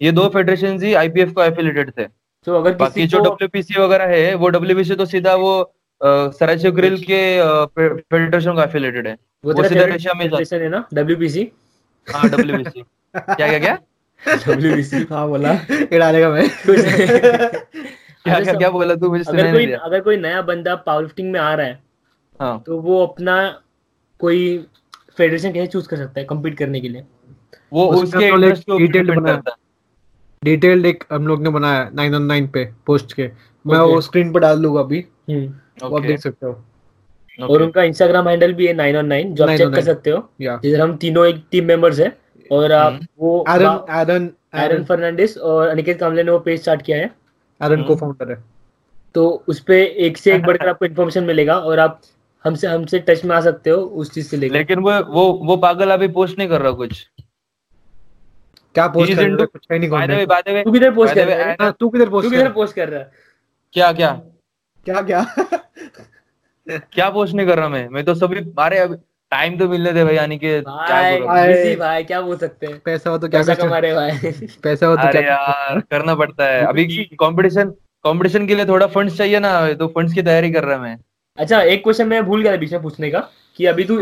[0.00, 2.04] ये दो फेडरेशन ही आईपीएफ को एफिलेटेड थे।
[2.46, 5.52] तो अगर बाकी जो को डब्ल्यूपीसी वगैरह है वो डब्ल्यूपीसी तो सीधा वो
[6.00, 7.20] सराचे ग्रिल के
[7.78, 10.84] फेडरेशन का एफिलेटेड है। वो वो सीधा रशिया में जाता है। ना?
[10.94, 11.50] डब्ल्यूपीसी
[12.06, 12.80] हाँ डब्ल्यूबीसी
[13.14, 13.78] क्या क्या क्या?
[14.46, 15.52] डब्ल्यूबीसी हाँ बोला।
[15.92, 16.48] डालेगा मैं।
[18.24, 19.08] क्या क्या क्या बोला तू?
[19.10, 21.78] मुझे अगर सुनाई नहीं कोई अगर कोई नया बंदा पावर लिफ्टिंग में आ रहा है
[22.40, 23.34] हाँ। तो वो अपना
[24.20, 24.46] कोई
[25.18, 27.04] फेडरेशन कैसे चूज़ कर सकता है कम्पीट करने के लिए?
[27.72, 29.62] वो उसके तो इंटरेस्ट के डिपेंड करता है।
[30.44, 33.30] डिटेल्ड एक हम लोग ने बनाया 919 पे पोस्ट के।
[33.66, 33.94] मैं Okay.
[33.94, 37.50] वो स्क्रीन पर डाल दूँगा अभी। हम्म। वो आप देख सकते हो। Okay.
[37.50, 40.30] और उनका इंस्टाग्राम हैंडल भी है नाइन ऑन नाइन जो आप चेक कर सकते हो।
[40.40, 42.18] या जिधर हम तीनों एक टीम मेंबर्स है
[42.52, 46.82] और आप हम्म। वो एरन एरन एरन फर्नांडिस और अनिकेत कामले ने वो पेज स्टार्ट
[46.82, 47.10] किया है।
[47.62, 48.44] एरन। को फाउंडर है।
[49.14, 52.00] तो उस पे एक से एक बढ़कर आपको इन्फॉर्मेशन मिलेगा और आप
[52.44, 55.56] हमसे हमसे टच में आ सकते हो उस चीज़ से लेकर। लेकिन वो वो वो
[55.56, 57.08] पागल अभी पोस्ट नहीं कर रहा कुछ।
[58.74, 59.46] क्या पोस्ट कर रहा है?
[59.46, 61.72] कुछ है नहीं by the way by the way तू किधर पोस्ट कर रहा है?
[61.72, 63.10] तू किधर तू पोस्ट किधर कर पोस्ट कर रहा है?
[63.74, 64.10] क्या क्या?
[64.86, 65.26] क्या क्या?
[66.92, 67.88] क्या पोस्ट नहीं कर रहा मैं?
[67.88, 68.96] मैं तो सभी अरे अभी
[69.32, 72.78] टाइम तो मिलने दे भाई यानी कि भाई भाई। भाई क्या बोल सकते हैं?
[72.84, 76.46] पैसा हो तो क्या पैसा कमा रहे भाई। पैसा हो तो क्या यार करना पड़ता
[76.46, 76.84] है। अभी
[77.20, 77.70] कंपटीशन
[78.04, 80.96] कंपटीशन के लिए थोड़ा फंड्स चाहिए ना तो फंड्स की तैयारी कर रहा मैं।
[81.38, 83.18] अच्छा एक क्वेश्चन मैं भूल गया था बीच में पूछने का
[83.56, 83.96] कि अभी तू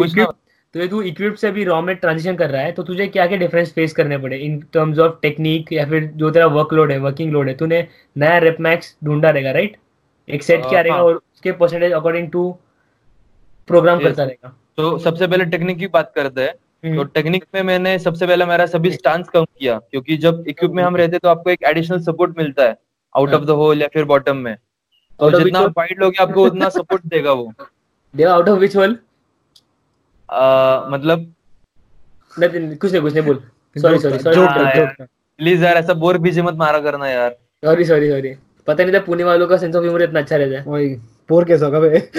[0.74, 3.06] पूछना। equip- तो तू इक्विप से अभी रॉ में ट्रांजिशन कर रहा है तो तुझे
[3.06, 6.92] क्या क्या डिफरेंस फेस करने पड़े इन टर्म्स ऑफ़ टेक्निक या फिर जो तेरा वर्कलोड
[6.92, 7.54] है वर्किंग लोड है?
[7.54, 9.76] तूने नया रेप मैक्स ढूंढा रहेगा राइट
[10.28, 12.58] एक सेट क्या रहेगा हाँ। और उसके परसेंटेज अकॉर्डिंग टू
[13.66, 17.62] प्रोग्राम करता रहेगा। तो सबसे पहले टेक्निक की बात करते हैं। तो हम्म, टेक्निक में
[17.62, 21.28] मैंने सबसे पहले मेरा सभी स्टांस कम किया क्योंकि जब इक्विप में हम रहते तो
[21.28, 22.76] आपको एक एडिशनल सपोर्ट मिलता है
[23.16, 24.56] आउट ऑफ़ द होल या फिर बॉटम में।
[25.20, 27.52] तो जितना वाइड लोगे आपको उतना सपोर्ट देगा वो।
[28.16, 28.98] Deva out of which whole
[30.32, 31.32] आ, मतलब
[32.36, 33.42] नहीं कुछ नहीं कुछ नहीं बोल।
[33.76, 35.06] सॉरी सॉरी सॉरी हाँ, जोक जोक
[35.38, 37.30] प्लीज़ यार। ऐसा बोर बीजे मत मारा करना यार।
[37.64, 38.34] सॉरी सॉरी सॉरी
[38.66, 40.94] पता नहीं था पुणे वालों का सेंस ऑफ़ ह्यूमर इतना अच्छा रहता है। वही
[41.28, 41.98] पोर कैसा होगा बे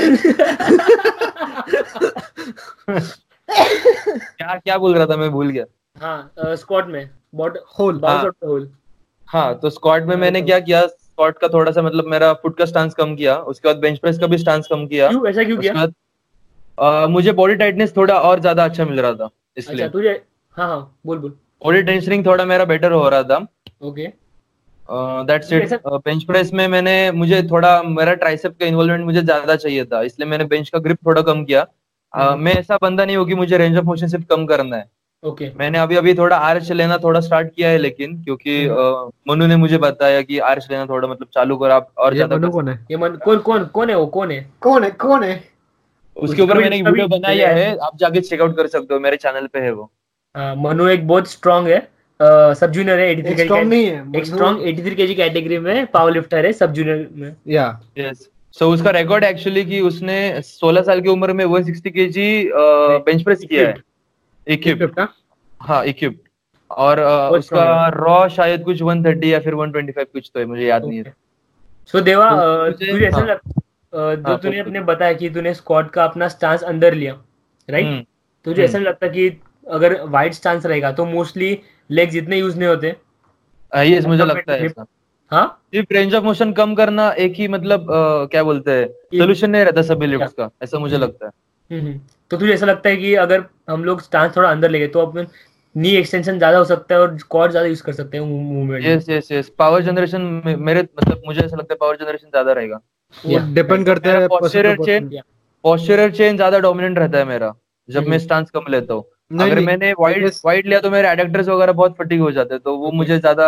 [3.50, 5.18] क्या क्या बोल रहा था?
[5.18, 5.66] मैं भूल गया।
[6.02, 8.70] हाँ स्क्वाड में। बॉट होल बाउंस हाँ। आउट द होल
[9.28, 10.86] हाँ तो स्क्वाड में मैंने क्या किया?
[10.88, 14.20] स्क्वाड का थोड़ा सा मतलब मेरा फुट का स्टांस कम किया। उसके बाद बेंच प्रेस
[14.20, 15.28] का भी स्टांस कम किया। क्यों?
[15.28, 15.74] ऐसा क्यों किया?
[16.78, 20.22] आ, मुझे बॉडी टाइटनेस थोड़ा और ज़्यादा अच्छा मिल रहा था इसलिए। अच्छा तुझे
[20.56, 21.32] हाँ हाँ बोल बोल।
[21.64, 23.46] बॉडी टेंशनिंग थोड़ा मेरा बेटर हो रहा था।
[23.82, 24.08] Okay
[25.26, 29.86] that's it bench press में मैंने मुझे थोड़ा मेरा ट्राइसेप का इन्वॉल्वमेंट मुझे ज़्यादा चाहिए
[29.86, 31.66] था इसलिए मैंने बेंच का ग्रिप थोड़ा कम किया।
[32.14, 34.90] हम्म। मैं ऐसा बंदा नहीं हूँ कि मुझे रेंज ऑफ़ मोशन सिर्फ़ कम करना है।
[35.24, 35.60] Okay okay.
[35.60, 39.56] मैंने अभी अभी थोड़ा आर्च लेना थोड़ा स्टार्ट किया है लेकिन क्योंकि हम्म। मनु ने
[39.56, 42.98] मुझे बताया कि आर्च लेना थोड़ा मतलब चालू कर आप और ज़्यादा कौन है। ये
[42.98, 44.06] मन कौन कौन कौन है वो?
[44.08, 44.46] कौन है?
[44.62, 44.90] कौन है?
[44.92, 45.44] कौन है?
[46.16, 49.48] उसके ऊपर मैंने एक वीडियो बनाया है आप जाके चेकआउट कर सकते हो मेरे चैनल
[49.48, 49.92] पे है वो।
[50.36, 51.88] हाँ, मनु एक बहुत स्ट्रांग है।
[52.54, 55.86] सब जूनियर है 83 एक स्ट्रॉन्ग नहीं है एक मनु- स्ट्रांग 83 केजी कैटेगरी में
[55.88, 60.82] पावर लिफ्टर है सब जूनियर में। या। यस सो उसका रिकॉर्ड एक्चुअली कि उसने 16
[60.82, 63.76] साल की उम्र में 160 केजी बेंच प्रेस किया है।
[64.48, 65.14] इक्विप हाँ?
[65.62, 66.24] हाँ इक्विप
[66.72, 70.86] और अ, उसका रॉ शायद कुछ 130 या फिर 125 कुछ तो है मुझे याद
[70.86, 71.14] नहीं है।
[71.88, 73.60] सो देवा तो मुझे- तुझे ऐसा हाँ। लग अ,
[73.94, 77.14] जो हाँ, तूने अपने बताया कि तूने स्क्वाड का अपना स्टांस अंदर लिया
[77.70, 78.02] राइट हम्म,
[78.46, 79.28] तुझे हम्म। ऐसा नहीं लगता कि
[79.68, 81.58] अगर वाइड स्टांस रहेगा तो मोस्टली
[81.90, 82.96] लेग इतने यूज़ नहीं होते
[83.72, 84.68] हाँ, ये मुझे लगता है
[85.32, 89.50] हाँ। सिर्फ़ रेंज ऑफ़ मोशन कम करना एक ही मतलब अ, क्या बोलते हैं सोल्यूशन
[89.50, 91.32] नहीं रहता सभी लिफ्ट्स का ऐसा मुझे लगता है।
[91.72, 92.00] हम्म, हम्म।
[92.32, 95.28] तो तुझे ऐसा लगता है कि अगर हम लोग स्टांस थोड़ा अंदर लेंगे तो अपन
[95.76, 99.10] नी एक्सटेंशन ज़्यादा हो सकता है और क्वाड ज़्यादा यूज़ कर सकते हैं movement yes
[99.10, 100.22] yes yes power generation
[100.60, 102.80] मेरे मतलब मुझे ऐसा लगता है पावर जनरेशन ज़्यादा रहेगा।
[103.26, 105.22] वो डिपेंड करता है chain- person.
[105.64, 107.54] पोस्चरर चेन ज़्यादा डोमिनेंट रहता है मेरा
[107.90, 109.04] जब मैं। स्टांस कम लेता हूँ।
[109.42, 112.76] अगर मैंने वाइड वाइड लिया तो मेरे एडेक्टर्स वगैरह बहुत फटीग हो जाते हैं तो
[112.78, 113.48] वो मुझे ज़्यादा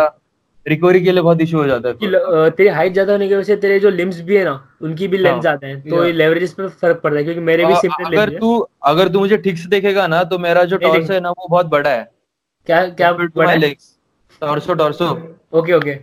[0.66, 3.56] रिकवरी के लिए बहुत इशू हो जाता है। तेरी हाइट ज़्यादा होने की वजह से
[3.56, 6.02] तेरे जो लिम्स भी है ना उनकी भी लेंथ हाँ। ज़्यादा है तो
[6.56, 9.68] पे फ़र्क पड़ता है क्योंकि मेरे भी सिमिलर अगर तू अगर तू मुझे ठीक से
[9.68, 12.08] देखेगा ना तो मेरा जो टॉर्सो है ना वो बहुत बड़ा है।
[12.66, 13.58] क्या क्या बड़ा है?
[13.58, 13.94] Legs
[14.42, 15.10] torso torso
[15.52, 15.98] okay okay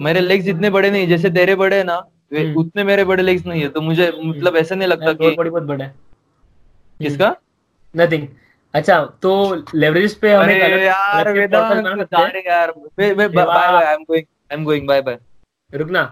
[0.00, 1.98] मेरे लेग्स इतने बड़े नहीं जैसे तेरे बड़े है ना
[2.32, 5.50] हम्म। उतने मेरे बड़े लेग्स नहीं है तो मुझे मतलब ऐसा नहीं लगता कि बॉडी
[5.50, 5.94] बहुत बड़ा। है
[7.02, 7.36] किसका
[7.94, 8.26] नथिंग
[8.74, 9.32] अच्छा तो
[9.74, 14.64] लेवरेज पे हम अरे यार वेदांत हैं। यार। Bye bye I am going I am
[14.64, 15.18] going bye bye
[15.72, 16.02] रुकना।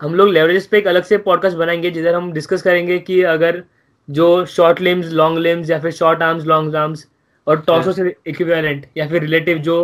[0.00, 3.62] हम लोग लेवरेजेस पे एक अलग से पॉडकास्ट बनाएँगे जिधर हम डिस्कस करेंगे कि अगर
[4.08, 7.06] जो शॉर्ट लिम्स लॉन्ग लिम्स या फिर शॉर्ट आर्म्स लॉन्ग आर्म्स
[7.46, 9.76] और टॉर्सो से इक्विवेलेंट या फिर रिलेटिव जो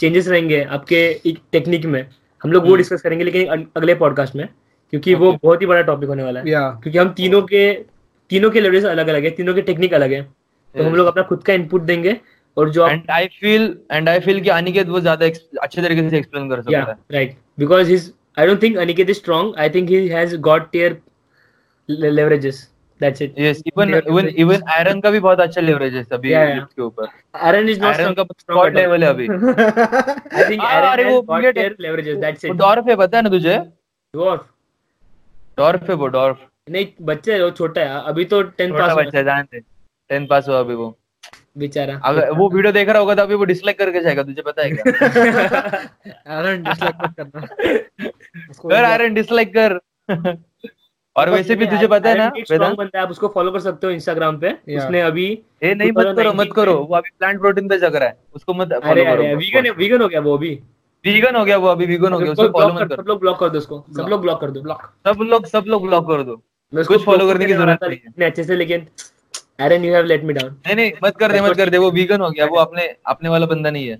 [0.00, 2.06] चेंजेस रहेंगे आपके टेक्निक में
[2.44, 4.48] हम लोग वो हम्म। डिस्कस करेंगे लेकिन अगले पॉडकास्ट में।
[4.92, 5.24] क्योंकि okay.
[5.24, 6.82] वो बहुत ही बड़ा टॉपिक होने वाला है। Yeah.
[6.82, 7.72] क्योंकि हम तीनों के
[8.30, 10.22] तीनों के लेवल अलग अलग है तीनों के टेक्निक अलग है।
[10.74, 12.20] तो हम लोग अपना खुद का इनपुट देंगे
[12.56, 15.26] और जो I feel and I feel की अनिकेत वो ज़्यादा
[15.62, 17.98] अच्छे तरीके से एक्सप्लेन कर सकता है। Right because he
[18.38, 21.00] I don't think Aniket is strong I think he got tier
[21.88, 22.70] leverages
[23.00, 25.00] that's it yes even even even iron
[26.82, 28.72] ऊपर। आयरन इज़ नॉट स्ट्रांग का स्पॉट
[33.22, 33.56] ना तुझे?
[35.58, 36.38] डॉर्फ है वो डॉर्फ।
[36.70, 39.60] नहीं बच्चे है वो छोटा है। अभी तो 10 छोटा पास बच्चा जान दे।
[40.08, 40.98] टेंथ पास हुआ अभी वो।
[41.58, 44.62] बेचारा। अगर वो वीडियो देख रहा होगा तो अभी वो डिसलाइक करके जाएगा तुझे पता
[44.62, 44.84] है क्या?
[46.42, 47.46] Aaron, dislike मत करना।
[48.68, 49.80] कर आयरन डिसलाइक कर।
[51.16, 52.76] और वैसे भी तुझे पता है ना वेदांत?
[52.76, 56.16] बनता है आप उसको फॉलो कर सकते हो इंस्टाग्राम पे। उसने अभी ए नहीं मत
[56.16, 59.36] करो मत करो। वो अभी प्लांट प्रोटीन पे जग रहा है। उसको मत फॉलो करो।
[59.36, 60.60] वीगन वीगन हो गया वो अभी।
[61.04, 63.38] वीगन हो गया वो अभी वीगन हो गया उसको फॉलो मत कर सब लोग ब्लॉक
[63.40, 64.82] कर दो उसको। सब लोग ब्लॉक कर दो block.
[65.06, 66.36] सब लोग सब लोग ब्लॉक कर दो।
[66.72, 68.86] कुछ promote करने की ज़रूरत नहीं है। अच्छे से लेकिन
[69.60, 71.90] Aaron you have let me down नहीं नहीं मत कर दे मत कर दे वो
[71.90, 73.98] वीगन हो गया वो अपने अपने वाला बंदा नहीं है।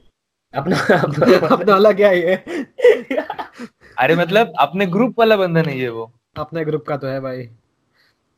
[0.55, 0.77] अपना
[1.49, 2.37] अपना अलग क्या है?
[3.97, 7.49] अरे मतलब अपने ग्रुप वाला बंदा नहीं है वो। अपने ग्रुप का तो है भाई।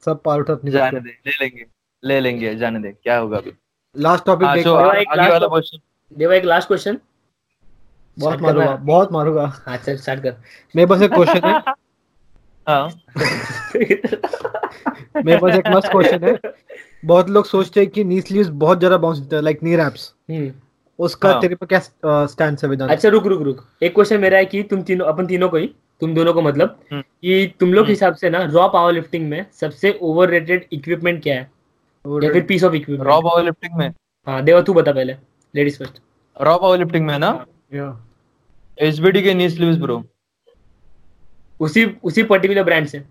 [0.06, 1.66] सब पार उठा अपनी जाने दे ले लेंगे
[2.02, 3.52] ले लेंगे जाने दे क्या होगा अभी।
[3.94, 4.66] लास्ट टॉपिक हाँ देख
[5.00, 5.78] एक वाला क्वेश्चन
[6.16, 6.98] देवा एक लास्ट क्वेश्चन
[8.16, 10.36] बहुत मारूँगा बहुत मारूँगा। हाँ चल स्टार्ट कर।
[10.74, 11.58] मेरे पास एक क्वेश्चन है।
[12.68, 12.88] हाँ।
[15.16, 16.38] मेरे पास एक मस्त क्वेश्चन है।
[17.04, 20.12] बहुत लोग सोचते हैं कि नी स्लीव्स बहुत ज़्यादा बाउंस देते हैं लाइक नी रैप्स
[20.30, 20.52] हम्म,
[20.98, 21.80] उसका हाँ। तेरे पे क्या
[22.26, 25.26] स्टैंड है वेदांत अच्छा रुक रुक रुक। एक क्वेश्चन मेरा है कि तुम तीनों अपन
[25.26, 25.66] तीनों को ही
[26.00, 28.92] तुम दोनों को मतलब हम्म। कि तुम लोग के हम्म। हिसाब से ना रॉ पावर
[28.92, 31.50] लिफ्टिंग में सबसे ओवररेटेड इक्विपमेंट क्या है?
[32.04, 33.88] या फिर piece of equipment raw power lifting में?
[34.26, 35.16] हाँ देवा तू बता पहले
[35.54, 36.00] ladies first
[36.36, 37.44] raw power lifting में ना?
[38.78, 40.04] एचबीडी के नी स्लीव्स ब्रो
[41.60, 43.02] उसी उसी पर्टिकुलर ब्रांड से।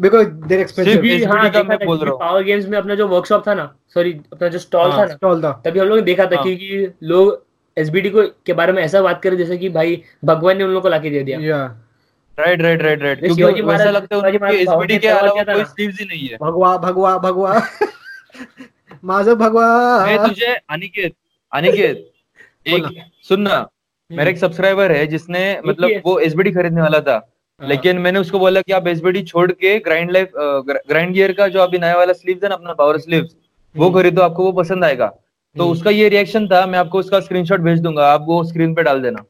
[0.00, 3.54] बिकॉज़ देर एक्सपेंसिव हाँ मैं बोल रहा हूँ। पावर गेम्स में अपना जो वर्कशॉप था
[3.54, 6.26] ना सॉरी अपना जो स्टॉल हाँ, था ना स्टॉल था। तभी हम लोग ने देखा
[6.26, 10.02] था हाँ। क्योंकि लोग एसबीडी को के बारे में ऐसा बात करे जैसे कि भाई
[10.24, 11.66] भगवान ने उन लोगों को लाके दे दिया। या
[12.38, 16.00] राइट राइट राइट राइट क्योंकि शिवाजी वैसा लगता है उनको एसबीडी के अलावा कोई स्लीव्स
[16.00, 17.62] ही नहीं है। भगवा भगवा भगवा।
[19.04, 21.14] माझं भगवा। मैं तुझे अनिकेत
[21.52, 22.12] अनिकेत
[22.66, 23.68] एक। सुनना।
[24.12, 27.14] मेरा एक सब्सक्राइबर है जिसने मतलब वो एसबीडी खरीदने वाला था।
[27.60, 31.48] हाँ। लेकिन मैंने उसको बोला कि आप एसबीडी छोड़ के ग्राइंड लाइफ ग्राइंड गियर का
[31.48, 33.34] जो अभी नया वाला स्लीव्स है ना अपना पावर स्लीव्स
[33.74, 36.98] वो हम्म। खरीदो आपको वो पसंद आएगा। तो हम्म। उसका ये रिएक्शन था मैं आपको
[36.98, 39.24] उसका स्क्रीनशॉट भेज दूँगा आप वो स्क्रीन पे डाल देना।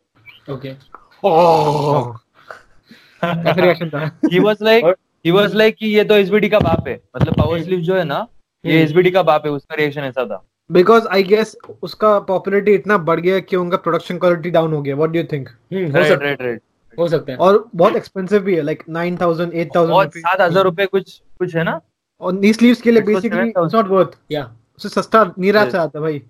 [0.52, 0.68] ओके
[3.24, 4.10] रिएक्शन था?
[4.32, 7.62] He was like he was like कि ये तो एसबीडी का बाप है। मतलब पावर
[7.62, 8.26] स्लीव जो है ना
[8.64, 12.96] ये। एसबीडी का बाप है उसका रिएक्शन ऐसा था। बिकॉज़ आई गेस उसका पॉपुलैरिटी इतना
[13.08, 14.94] बढ़ गया कि उनका प्रोडक्शन क्वालिटी डाउन हो गया.
[14.96, 16.58] What do you think hmm, हो सकता है।
[16.98, 20.86] हो सकता है। और बहुत एक्सपेंसिव भी है लाइक 9000 और 8000 सात हज़ार रुपए
[20.86, 21.80] कुछ कुछ है ना?
[22.20, 24.44] और नी स्लीव्स के लिए बेसिकली इट्स नॉट वर्थ या
[24.76, 25.72] उससे सस्ता नी रैप Yes.
[25.72, 26.22] से आता भाई.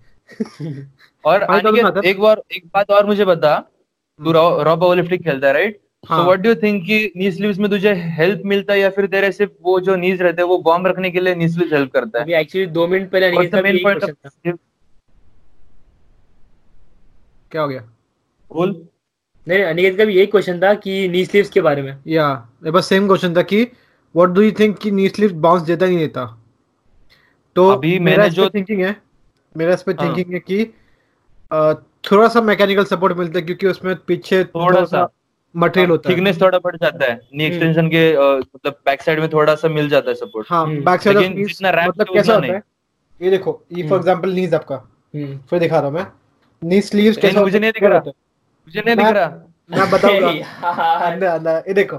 [1.23, 1.41] और।
[2.05, 3.57] एक बार एक बात और मुझे बता।
[4.19, 7.11] तू रॉ रॉ पावर लिफ्टिंग खेलता है राइट हाँ। तो व्हाट डू यू थिंक कि
[7.17, 10.41] नी स्लीव्स में तुझे हेल्प मिलता है या फिर तेरे सिर्फ़ वो जो नीज रहते
[10.41, 12.23] हैं वो वार्म रखने के लिए नी स्लीव्स हेल्प करता है?
[12.23, 13.31] अभी एक्चुअली दो मिनट पहले
[17.51, 17.81] क्या हो गया?
[18.53, 18.87] बोल।
[19.47, 22.71] नहीं अनिकेत का भी यही क्वेश्चन था कि नी स्लीव्स के बारे में। या मेरे
[22.71, 23.63] पास सेम क्वेश्चन था कि
[24.15, 26.43] व्हाट डू यू थिंक कि नी स्लीव बाउंस देता नहीं देता?
[27.55, 29.01] तो अभी मेरा जो- थिंकिंग है
[29.57, 30.65] मेरा इस पे हाँ। थिंकिंग है कि
[32.11, 35.09] थोड़ा सा मैकेनिकल सपोर्ट मिलता है क्योंकि उसमें पीछे थोड़ा सा।
[35.55, 39.19] मटेरियल होता है। थिकनेस थोड़ा बढ़ जाता है। नी हम्म। एक्सटेंशन के मतलब बैक साइड
[39.19, 41.69] में थोड़ा सा मिल जाता है सपोर्ट हाँ हम्म, बैक साइड ऑफ़ लेकिन नीज जितना
[41.69, 42.61] रैप मतलब कैसा होता है?
[43.21, 44.75] ये देखो ये फॉर हम्म। एग्जांपल नीज आपका।
[45.15, 46.07] हम्म। फिर दिखा रहा हूँ मैं।
[46.63, 48.11] नी स्लीव्स कैसा मुझे नहीं दिख रहा। है?
[48.67, 49.27] मुझे नहीं दिख रहा।
[49.71, 50.29] मैं बताऊँगा।
[51.05, 51.97] अंदर अंदर ये देखो।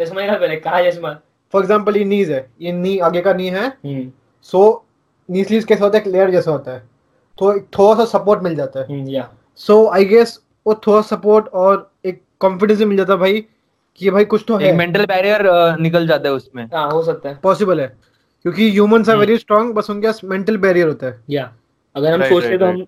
[0.00, 1.18] चश्मा निकाल पहले कहा चश्मा?
[1.52, 4.84] फॉर एग्जांपल ये नीज है। ये नी आगे का नी है। हम्म, सो
[5.30, 6.04] नी स्लीव्स कैसा होता है?
[6.04, 6.78] एक लेयर जैसा होता है।
[7.38, 11.48] तो थोड़ा सा सपोर्ट मिल जाता है। हम्म, या। सो आई गेस वो थोड़ा सपोर्ट
[11.48, 13.44] और एक कॉन्फिडेंस मिल जाता भाई
[14.00, 15.42] कि भाई कुछ तो है। मेंटल बैरियर
[15.80, 17.86] निकल जाता है उसमें। हाँ हो सकता है। पॉसिबल है।
[18.44, 21.52] क्योंकि ह्यूमंस आर। वेरी स्ट्रांग बस उनके पास मेंटल बैरियर होता है। या
[21.96, 22.86] अगर हम Right, सोचते तो हम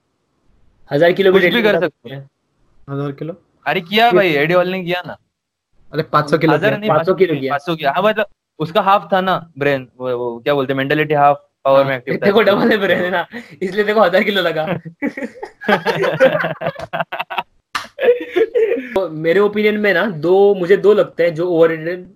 [0.90, 2.28] हज़ार कुछ भी कर सकते हैं।
[2.88, 3.36] हज़ार किलो?
[3.66, 5.16] अरे किया भाई एडी हॉल ने किया ना।
[5.92, 8.26] अरे 500 किलो हज़ार। नहीं 500 किलो किया। 500 किया। हाँ मतलब
[8.60, 12.16] उसका हाफ़ था ना ब्रेन वो, वो क्या बोलते हैं मेंटेलिटी हाफ़ पावर में एक्टिव
[12.24, 13.26] देखो डबल है ब्रेन ना।
[13.62, 14.66] इसलिए देखो हज़ार किलो लगा।
[18.02, 22.06] तो मेरे ओपिनियन में ना दो मुझे दो लगते हैं जो ओवर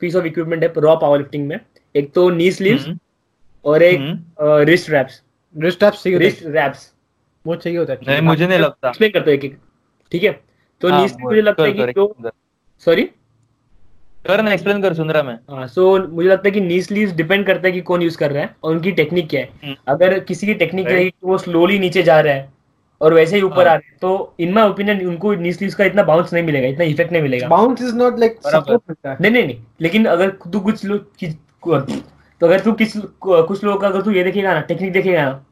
[0.00, 1.60] पीस ऑफ़ इक्विपमेंट है रॉ पावर लिफ्टिंग में।
[1.96, 2.98] एक तो नी स्लीव्स हम्म,
[3.64, 5.22] और एक। रिस्ट रैप्स
[5.56, 6.92] रिस्ट चाहिए रिस्ट रैप्स
[7.46, 9.58] वो चाहिए होता नहीं है मुझे नहीं लगता। एक्सप्लेन करते एक एक
[10.12, 10.40] ठीक है?
[10.80, 12.30] तो हाँ, नी स्लीव मुझे लगता है कि जो
[12.78, 13.10] सॉरी
[14.26, 17.12] कर ना एक्सप्लेन कर सुन रहा मैं। हाँ सो मुझे लगता है कि नी स्लीव्स
[17.12, 19.76] डिपेंड करता है कि कौन यूज़ कर रहा है और उनकी टेक्निक क्या है। हम्म।
[19.88, 20.86] अगर किसी की टेक्निक.
[20.86, 22.57] रहेगी कि वो स्लोली नीचे जा रहा है।
[23.00, 25.74] और वैसे ही ऊपर हाँ। आ रहे हैं तो इन माई ओपिनियन उनको नी स्लीव्स
[25.74, 28.38] का इतना बाउंस नहीं मिलेगा इतना इफ़ेक्ट नहीं मिलेगा। बाउंस इज़ नॉट लाइक
[29.20, 31.24] नहीं नहीं नहीं लेकिन अगर तू कुछ लोग
[32.40, 35.44] तो अगर तू किस कुछ लोगों का अगर तू ये देखेगा ना टेक्निक देखेगा ना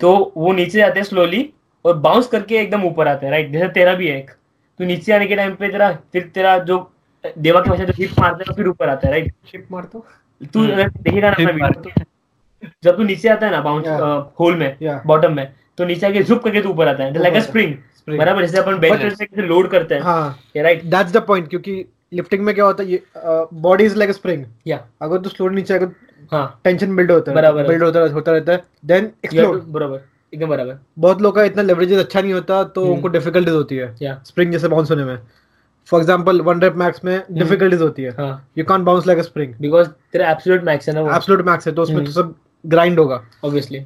[0.00, 1.48] तो वो नीचे जाते हैं स्लोली
[1.84, 4.30] और बाउंस करके एकदम ऊपर आते हैं राइट जैसे तेरा भी है एक
[4.80, 6.78] तू नीचे आने के टाइम पे तेरा फिर तेरा जो
[7.38, 10.06] देवा की भाषा जो हिप मारता है फिर ऊपर आता है राइट शिप मार दो
[10.52, 11.90] तू हम्म। अगर देखेगा ना तो
[12.84, 13.86] जब तू नीचे आता है ना बाउंस
[14.40, 14.76] होल में
[15.06, 15.48] बॉटम में
[15.78, 17.74] तो नीचे आके झुक करके तू ऊपर आता है। लाइक अ स्प्रिंग
[18.08, 21.84] बराबर जैसे अपन बेंच प्रेस से लोड करते हैं। हाँ। राइट दैट्स द पॉइंट क्योंकि
[22.12, 22.98] लिफ्टिंग में क्या होता है
[23.62, 25.88] body is like a spring या अगर तू स्लो नीचे अगर
[26.32, 30.00] हाँ। टेंशन बिल्ड होता है बराबर। बिल्ड होता होता रहता है देन एक्सप्लोड बराबर।
[30.32, 33.76] एकदम बराबर। बहुत लोग का इतना लेवरेजेस अच्छा नहीं होता तो हम्म। उनको डिफिकल्टीज होती
[33.76, 35.18] है। या स्प्रिंग जैसे बाउंस होने में।
[35.88, 39.22] For example one rep max में डिफिकल्टीज होती है। हाँ। You can't bounce like a
[39.22, 42.98] spring because तेरा एब्सोल्यूट मैक्स है ना एब्सोल्यूट मैक्स है तो उसमें। तो सब ग्राइंड
[42.98, 43.84] होगा। ऑब्वियसली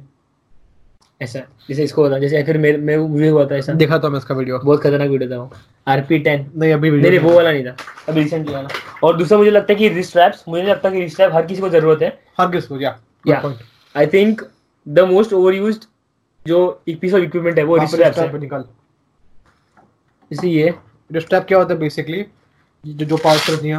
[1.21, 4.17] ऐसा जैसे इसको होता जैसे फिर मेरे में मुझे हुआ था ऐसा। देखा था मैं
[4.19, 5.51] इसका वीडियो बहुत खतरनाक वीडियो था वो।
[5.87, 7.75] आरपी टेन नहीं अभी नहीं नहीं वो वाला नहीं था।
[8.09, 8.69] अभी रिसेंटली वाला।
[9.03, 11.61] और दूसरा मुझे लगता है कि रिस्ट स्ट्रैप्स मुझे लगता कि रिस्ट स्ट्रैप हर किसी
[11.61, 12.09] को ज़रूरत है।
[12.39, 12.97] हर किस को या
[13.27, 13.41] या
[13.95, 14.41] I think
[14.87, 15.83] the most over used
[16.45, 16.59] जो
[16.89, 18.65] एक पीस ऑफ़ इक्विपमेंट है वो रिस्ट है। निकाल।
[20.31, 20.73] जैसे ये।
[21.11, 22.25] रिस्ट स्ट्रैप क्या होता है बेसिकली
[22.83, 23.17] जो जो
[23.63, 23.77] हैं।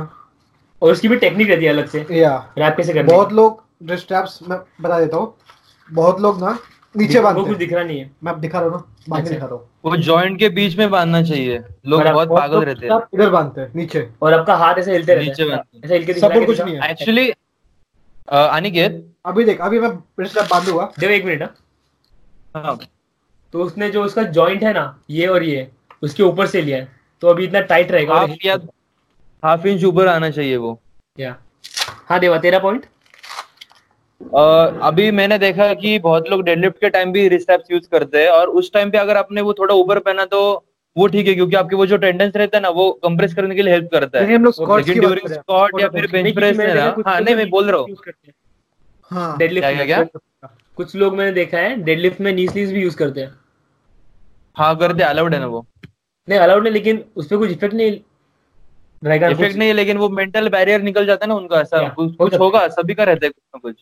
[0.83, 4.05] और उसकी भी टेक्निक रहती है अलग से। या रैप कैसे करनी बहुत लोग रिस्ट
[4.05, 5.35] स्ट्रैप्स मैं बता देता हूँ।
[5.91, 6.59] बहुत लोग ना
[6.95, 9.29] नीचे वो बांधते कुछ दिख रहा नहीं है। मैं दिखा रहा हूँ ना बाँध के
[9.29, 12.65] अच्छा। दिखा रहा हूँ। वो जॉइंट के बीच में बांधना चाहिए। लोग बहुत पागल लोग
[12.65, 15.85] रहते हैं। इधर बांधते हैं नीचे। और आपका हाथ ऐसे हिलते रहता नीचे बांधते हैं।
[15.85, 17.31] ऐसे हिल के दिख सपोर्ट कुछ नहीं है। एक्चुअली
[18.29, 19.91] अनिकेत अभी देख अभी मैं
[20.21, 21.55] स्ट्रैप बांधूँगा। देखो एक मिनट हाँ।
[22.57, 22.79] हाँ,
[23.55, 25.69] तो उसने जो उसका जॉइंट है ना ये और ये
[26.03, 26.89] उसके ऊपर से लिया है।
[27.23, 28.15] तो अभी इतना टाइट रहेगा।
[29.43, 30.75] हाफ़ इंच ऊपर आना चाहिए वो।
[31.17, 31.37] क्या
[32.09, 32.87] हाँ देवा तेरा पॉइंट
[34.83, 38.49] अभी मैंने देखा कि बहुत लोग डेडलिफ्ट के टाइम भी रिस्टेप्स यूज़ करते हैं और
[38.49, 40.65] उस टाइम पे अगर आपने वो थोड़ा ऊपर पहना तो
[40.97, 43.63] वो ठीक है क्योंकि आपके वो जो टेंडेंस रहता है ना वो कंप्रेस करने के
[43.63, 47.21] लिए हेल्प करता है। लेकिन हम लोग स्क्वाट या फिर बेंच प्रेस में ना। हाँ
[47.21, 47.97] नहीं मैं बोल रहा हूँ।
[49.11, 50.49] हाँ। डेडलिफ्ट क्या- क्या-?
[50.77, 53.33] कुछ लोग मैंने देखा है डेडलिफ्ट में नी स्लीव्स भी यूज़ करते हैं।
[54.57, 55.67] हाँ करते अलाउड है ना वो।
[56.29, 58.01] नहीं अलाउड नहीं लेकिन उस पर कुछ इफ़ेक्ट नहीं
[59.05, 62.21] रहेगा इफ़ेक्ट नहीं है लेकिन वो मेंटल बैरियर निकल जाता है ना उनका ऐसा कुछ
[62.21, 63.77] हो है। होगा सभी का रहता है कुछ ना कुछ।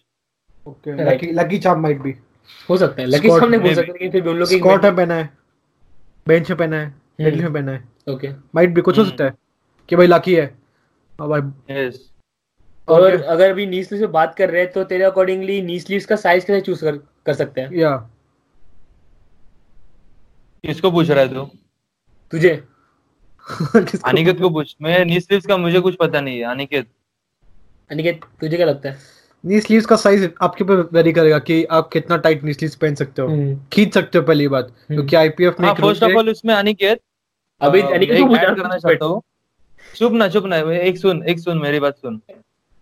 [0.67, 0.93] ओके
[1.35, 2.15] लकी माइट बी
[2.71, 4.97] हो सकता है। लकी बोल सकते हैं लेकिन फिर भी उन लोग की स्क्वाट में
[4.97, 5.31] पहना है।
[6.29, 9.33] बेंच पहना है। में पहना है। ओके माइट भी कुछ हो हम्म। सकता है
[9.89, 10.55] कि भाई लकी है।
[11.21, 11.41] हाँ भाई
[11.77, 12.11] यस
[12.89, 13.23] और Okay.
[13.23, 16.17] अगर अभी नी स्लीव से बात कर रहे हैं तो तेरे अकॉर्डिंगली नी स्लीव्स का
[16.17, 17.73] साइज़ कैसे चूज़ कर कर सकते हैं?
[17.73, 17.97] या
[20.65, 21.45] किसको पूछ रहा है तू?
[22.31, 22.65] तुझे।
[24.05, 24.77] अनिकेत को पूछ?
[24.83, 26.89] मैं नी स्लीव्स का मुझे कुछ पता नहीं है। अनिकेत।
[27.91, 28.99] अनिकेत तुझे क्या लगता है?
[29.45, 32.95] नी स्लीव्स का साइज़ आपके ऊपर वेरी करेगा कि आप कितना टाइट नी स्लीव्स पहन
[32.95, 36.31] सकते हो। हम्म। खींच सकते हो पहली बात। क्योंकि आईपीएफ में हाँ फ़र्स्ट ऑफ़ ऑल
[36.31, 37.01] उसमें अनिकेत
[37.61, 39.23] अभी अ, अनिकेत को ऐड करना चाहता हूँ।
[39.97, 42.21] चुप ना चुप ना एक सुन एक सुन मेरी बात सुन।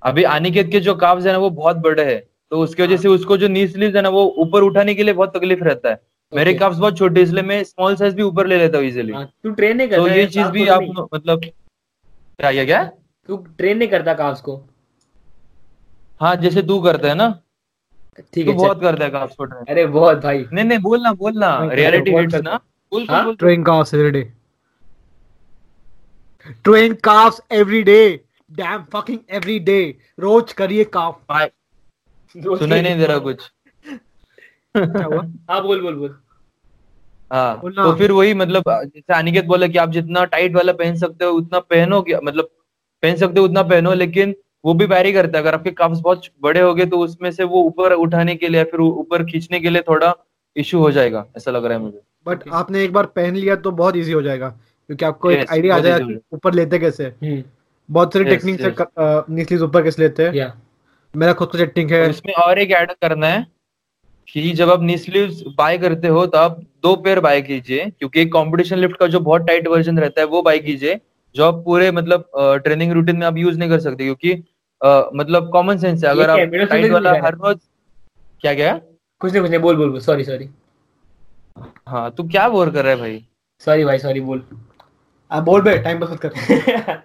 [0.03, 3.09] अभी अनिकेत के जो काव्स है ना वो बहुत बड़े हैं। तो उसकी वजह से
[3.09, 6.01] उसको जो नी स्लीव्स है ना वो ऊपर उठाने के लिए बहुत तकलीफ़ रहता है।
[6.33, 6.55] मेरे.
[6.55, 9.51] काफ्स बहुत छोटे इसलिए मैं स्मॉल साइज़ भी ऊपर ले लेता हूँ इजिली हाँ, तू
[9.51, 10.83] ट्रेन नहीं तो करता ये चीज़ भी आप
[11.15, 12.83] मतलब क्या क्या क्या?
[13.29, 14.57] तू ट्रेन नहीं करता काफ्स को।
[16.21, 17.29] हाँ जैसे तू करता है ना।
[18.35, 20.79] ठीक तू है बहुत चल। करता है काफ्स को ट्रेन अरे बहुत भाई। नहीं नहीं
[20.79, 22.57] बोलना बोलना। रियलिटी हिट्स ना।
[22.93, 23.25] बोल हाँ?
[23.25, 24.25] बोल train calves every day
[26.67, 29.83] train calves every day damn fucking every day
[30.21, 31.47] रोज करिए calf भाई
[32.35, 33.51] सुनाई नहीं दे रहा कुछ।
[34.77, 36.17] हाँ बोल बोल बोल।
[37.33, 41.25] हाँ तो फिर वही मतलब जैसे अनिकेत बोला कि आप जितना टाइट वाला पहन सकते
[41.25, 42.49] हो उतना पहनो कि मतलब
[43.03, 44.35] पहन सकते हो उतना पहनो लेकिन
[44.69, 47.45] वो भी वैरी करता है। अगर आपके कफ्स बहुत बड़े हो गए तो उसमें से
[47.45, 50.15] वो ऊपर उठाने के लिए फिर ऊपर खींचने के लिए थोड़ा
[50.57, 52.53] इशू हो जाएगा ऐसा लग रहा है मुझे। But okay.
[52.53, 55.77] आपने एक बार पहन लिया तो बहुत इजी हो जाएगा क्योंकि आपको yes, एक आइडिया
[55.77, 57.43] आ जाएगा ऊपर लेते कैसे। हम्म।
[57.89, 59.31] बहुत सारी Yes, टेक्निक से yes.
[59.31, 60.53] नीस्लीज ऊपर कैसे लेते हैं। या
[61.15, 63.47] मेरा खुद का टेक्निक है। इसमें और एक ऐड करना है
[64.29, 68.21] कि जब आप नी स्लीव्स बाय करते हो तो आप दो पेयर बाय कीजिए क्योंकि
[68.21, 71.01] एक कंपटीशन लिफ्ट का जो बहुत टाइट वर्जन रहता है वो बाय कीजिए
[71.35, 72.31] जो आप पूरे मतलब
[72.65, 74.35] ट्रेनिंग रूटीन में आप यूज़ नहीं कर सकते क्योंकि
[74.83, 76.39] अ, मतलब कॉमन सेंस है। अगर आप
[76.71, 77.57] टाइट वाला हर रोज
[78.41, 78.73] क्या क्या?
[79.21, 80.49] कुछ नहीं कुछ नहीं बोल बोल बोल सॉरी सॉरी
[81.89, 83.25] हाँ तू क्या बोर कर रहा है भाई?
[83.59, 84.43] सॉरी भाई सॉरी बोल।
[85.31, 86.33] आप बोल बे टाइम पास कर।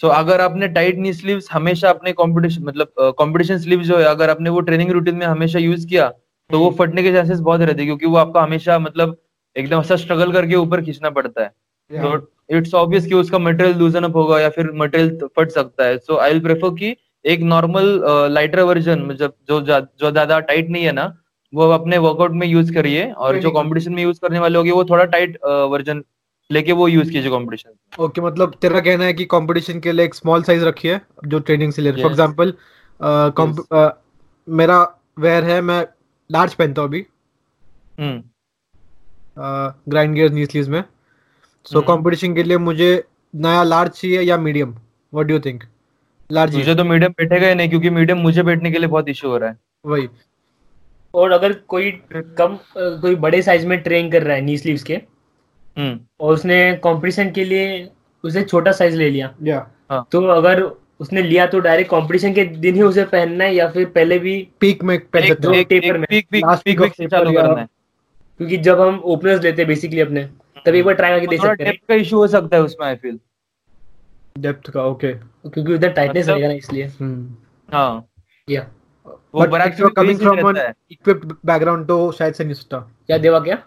[0.00, 4.30] सो अगर आपने टाइट नी स्लीव्स हमेशा अपने कंपटीशन मतलब कंपटीशन स्लीव जो है अगर
[4.30, 6.08] आपने वो ट्रेनिंग रूटीन में हमेशा यूज़ किया
[6.50, 9.16] तो वो फटने के चांसेस बहुत रहते हैं क्योंकि वो आपका हमेशा मतलब
[9.56, 11.48] एकदम ऐसा स्ट्रगल करके ऊपर खींचना पड़ता है।
[11.90, 12.16] तो
[12.52, 16.16] इट्स ऑब्वियस कि उसका मटेरियल लूजन अप होगा या फिर मटेरियल फट सकता है। सो
[16.18, 16.94] आई विल प्रेफर कि
[17.24, 18.00] एक नॉर्मल
[18.32, 21.12] लाइटर वर्जन मतलब जो जो ज़्यादा टाइट नहीं है ना
[21.52, 24.84] वो अपने वर्कआउट में यूज़ करिए और जो कंपटीशन में यूज़ करने वाले होंगे वो
[24.84, 26.02] थोड़ा टाइट वर्जन
[26.50, 30.14] लेके वो यूज़ कीजिए कंपटीशन ओके मतलब तेरा कहना है कि कंपटीशन के लिए एक
[30.14, 32.54] स्मॉल साइज़ रखिए जो ट्रेनिंग से ले फॉर एग्जांपल
[34.48, 34.80] मेरा
[35.18, 35.84] वेयर है मैं
[36.30, 37.04] लार्ज पहनता हूँ अभी।
[38.00, 38.22] हम्म।
[39.90, 40.82] ग्राइंड गियर्स नी स्लीव्स में।
[41.66, 43.02] सो हम्म। कंपटीशन के लिए मुझे
[43.34, 44.74] नया लार्ज चाहिए या medium
[45.12, 45.62] what do you think
[46.30, 49.28] large मुझे तो मीडियम बैठेगा ही नहीं क्योंकि मीडियम मुझे बैठने के लिए बहुत इशू
[49.28, 49.56] हो रहा है।
[49.86, 50.08] वही।
[51.14, 54.94] और अगर कोई कम कोई बड़े साइज़ में ट्रेन कर रहा है नी स्लीव्स के
[54.94, 57.88] हम्म। और उसने कंपटीशन के लिए
[58.24, 59.58] उसने छोटा साइज़ ले लिया या
[60.12, 60.62] तो अगर
[61.00, 64.36] उसने लिया तो डायरेक्ट कंपटीशन के दिन ही उसे पहनना है या फिर पहले भी
[64.60, 67.60] पीक में पहन सकते हो। एक में, peak peak last peak week से चालू करना
[67.60, 67.66] है।
[68.40, 70.28] क्योंकि जब हम ओपनर्स लेते हैं बेसिकली अपने
[70.66, 72.86] तब एक बार ट्राई करके देख सकते हैं। डेप्थ का इशू हो सकता है उसमें
[72.86, 73.20] आई फील
[74.38, 76.84] डेप्थ का ओके क्योंकि उधर टाइटनेस मतलब- रहेगा ना इसलिए।
[77.72, 78.06] हाँ।
[78.50, 78.66] या
[79.34, 79.46] वो
[79.80, 83.58] you are coming from an equipped background तो शायद से सकता क्या देवा क्या?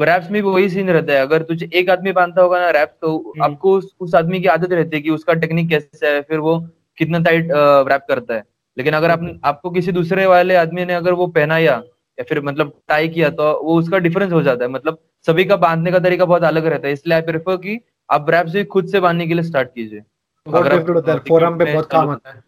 [0.00, 2.94] रैप्स में भी वही सीन रहता है। अगर तुझे एक आदमी बांधता होगा ना रैप
[3.02, 6.22] तो हम्म। आपको उस, उस आदमी की आदत रहती है कि उसका टेक्निक कैसे है
[6.22, 6.68] फिर वो
[6.98, 8.42] कितना टाइट रैप करता है।
[8.78, 11.82] लेकिन अगर आप आपको किसी दूसरे वाले आदमी ने अगर वो पहनाया
[12.18, 15.56] या फिर मतलब टाई किया तो वो उसका डिफरेंस हो जाता है। मतलब सभी का
[15.58, 17.78] बांधने का तरीका बहुत अलग रहता है इसलिए आई प्रेफर कि
[18.10, 20.02] आप रैप से खुद से बांधने के लिए स्टार्ट कीजिए।
[20.46, 22.42] बहुत अगर आप, डिफरेंट होता फोरम पे बहुत काम आता है।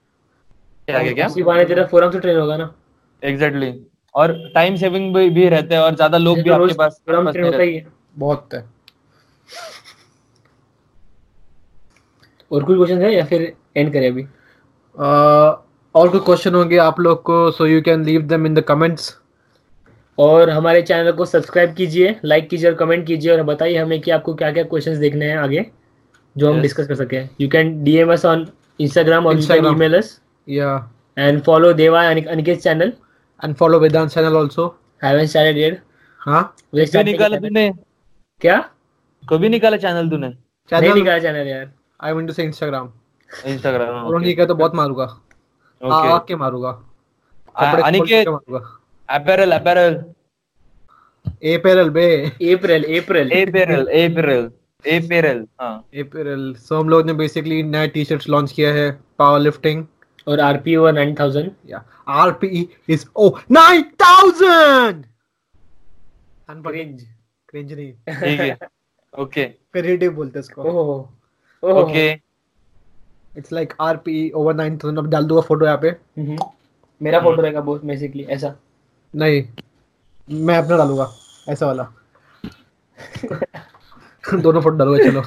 [0.89, 1.45] क्या क्या क्या?
[1.45, 2.73] बहाने तेरा फोरम से ट्रेन होगा ना।
[3.23, 3.73] एग्जैक्टली
[4.15, 7.45] और टाइम सेविंग भी, भी रहता है और ज़्यादा लोग भी आपके पास फोरम ट्रेन
[7.45, 8.65] होता ही है। बहुत है।
[12.51, 14.23] और कोई क्वेश्चन है या फिर एंड करें अभी?
[14.23, 15.57] Uh,
[15.95, 19.17] और कोई क्वेश्चन होंगे आप लोग को so you can leave them in the comments
[20.19, 24.11] और हमारे चैनल को सब्सक्राइब कीजिए लाइक कीजिए और कमेंट कीजिए और बताइए हमें कि
[24.11, 25.65] आपको क्या क्या क्वेश्चंस देखने हैं आगे
[26.37, 26.63] जो हम Yes.
[26.63, 28.47] डिस्कस कर सके। You can DM us on
[28.81, 29.39] Instagram और.
[29.67, 30.71] ईमेल अस या
[31.17, 32.93] and follow Deva Aniket channel
[33.41, 34.67] and follow Vedant channel also
[35.05, 35.81] haven't started yet
[36.21, 36.43] हाँ
[36.75, 37.71] कभी निकाला तूने?
[38.41, 38.59] क्या?
[39.23, 40.29] कभी निकाला चैनल तूने?
[40.29, 40.37] नहीं
[40.71, 42.91] चैनल निकाला चैनल यार। I want to say Instagram
[43.47, 45.05] Instagram और नहीं कहा तो बहुत मारूँगा।
[46.17, 48.78] ओके मारूँगा। कपड़े खोल अनिकेत मारूँगा।
[49.09, 49.95] अपैरल अपैरल
[51.55, 52.07] अप्रैल बे
[52.53, 54.45] April April apparel apparel
[54.85, 59.41] apparel हाँ अप्रैल सो हम लोग ने बेसिकली नया टी शर्ट्स लॉन्च किया है पावर
[59.41, 59.85] लिफ्टिंग
[60.29, 61.85] और आरपी ओवर नाइन थाउज़ेंड या
[62.17, 65.05] RPE is O 9000
[66.51, 67.03] cringe
[67.49, 67.93] cringe नहीं.
[67.93, 68.57] ठीक है.
[69.15, 70.63] ओके क्रेडिटिव बोलते हैं इसको.
[70.63, 71.73] ओह.
[71.83, 72.09] Okay
[73.39, 75.89] it's like RPE over 9000 अब डाल दूँगा फ़ोटो यहाँ पे.
[75.89, 76.39] हम्म।
[77.01, 78.55] मेरा फ़ोटो रहेगा बहुत बेसिकली ऐसा.
[79.15, 79.45] नहीं
[80.45, 81.11] मैं अपना डालूँगा
[81.49, 81.83] ऐसा वाला।
[84.35, 85.23] दोनों फ़ोटो डालूँगा चलो।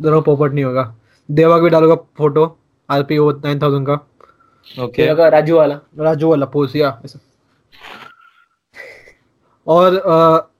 [0.00, 0.94] दोनों पोपट नहीं होगा।
[1.28, 2.44] देवा का भी डालूँगा photo
[2.90, 3.94] RP O nine thousand का।
[4.84, 7.18] ओके का राजू वाला। राजू वाला पोज या ऐसा।
[9.66, 10.00] और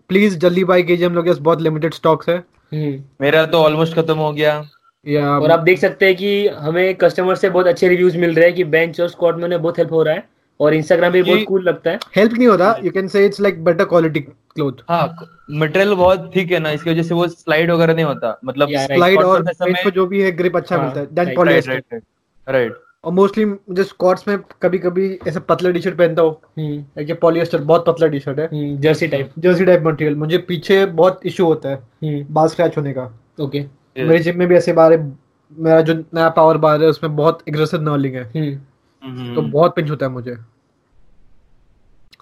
[0.09, 3.95] प्लीज़ जल्दी बाई कीजिए हम लोग के बहुत लिमिटेड स्टॉक्स है। हम्म। मेरा तो ऑलमोस्ट
[3.95, 4.63] खत्म हो गया।
[5.07, 8.47] या और आप देख सकते हैं कि हमें कस्टमर से बहुत अच्छे रिव्यूज़ मिल रहे
[8.47, 10.29] हैं कि बेंच और स्क्वाट में उन्हें बहुत हेल्प हो रहा है।
[10.63, 13.65] और इंस्टाग्राम पे बहुत कूल लगता है। हेल्प नहीं होता you can say it's like
[13.65, 15.07] better quality cloth हाँ
[15.53, 19.23] मटेरियल बहुत थिक है ना इसकी वजह से वो स्लाइड वगैरह नहीं होता। मतलब स्लाइड
[19.23, 22.01] और पेज पे जो भी है ग्रिप अच्छा हाँ, मिलता है देन पॉलिएस्टर
[22.47, 27.03] राइट और मोस्टली मुझे स्क्वाट्स में कभी कभी ऐसे पतला टी शर्ट पहनता हूँ। हम्म।
[27.03, 30.85] ये पॉलिएस्टर बहुत पतला टी शर्ट है। हम्म jersey type jersey type material मुझे पीछे
[31.01, 33.11] बहुत इशू होता है हम्म। बाल स्क्रैच होने का।
[33.41, 33.65] ओके
[33.99, 34.99] मेरे जिम में भी ऐसे बार है
[35.53, 39.91] मेरा जो नया पावर बार है उसमें बहुत एग्रेसिव नर्लिंग है। हम्म। तो बहुत पिंच
[39.91, 40.37] होता है मुझे।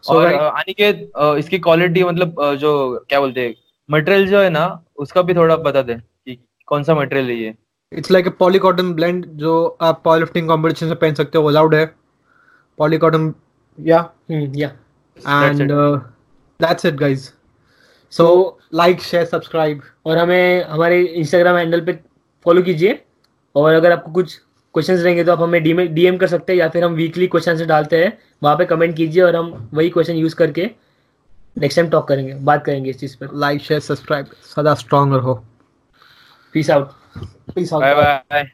[0.05, 2.71] So, और like, अनिकेत इसकी क्वालिटी मतलब जो
[3.09, 3.55] क्या बोलते हैं
[3.89, 4.63] मटेरियल जो है ना
[4.99, 6.39] उसका भी थोड़ा बता दे कि
[6.69, 7.55] कौन सा मटेरियल है ये।
[7.93, 11.49] It's like a poly cotton blend जो आप पावर लिफ्टिंग कॉम्पिटिशन में पहन सकते हो
[11.49, 11.85] अलाउड है।
[12.79, 13.33] पॉली कॉटन
[13.79, 13.99] या
[14.31, 14.69] या
[15.17, 15.73] and
[16.61, 17.33] that's it guys
[18.13, 21.99] so like share subscribe और हमें हमारे इंस्टाग्राम हैंडल पे
[22.47, 22.99] फॉलो कीजिए।
[23.55, 24.41] और अगर आपको कुछ
[24.75, 25.63] क्वेश्चंस रहेंगे तो आप हमें
[25.95, 29.23] डीएम कर सकते हैं या फिर हम वीकली क्वेश्चन डालते हैं। वहाँ पे कमेंट कीजिए
[29.23, 30.71] और हम वही क्वेश्चन यूज़ करके
[31.59, 35.35] नेक्स्ट टाइम टॉक करेंगे बात करेंगे इस चीज़ पर। लाइक शेयर सब्सक्राइब सदा स्ट्रॉन्गर हो
[36.55, 36.91] peace out
[37.55, 38.51] peace bye bye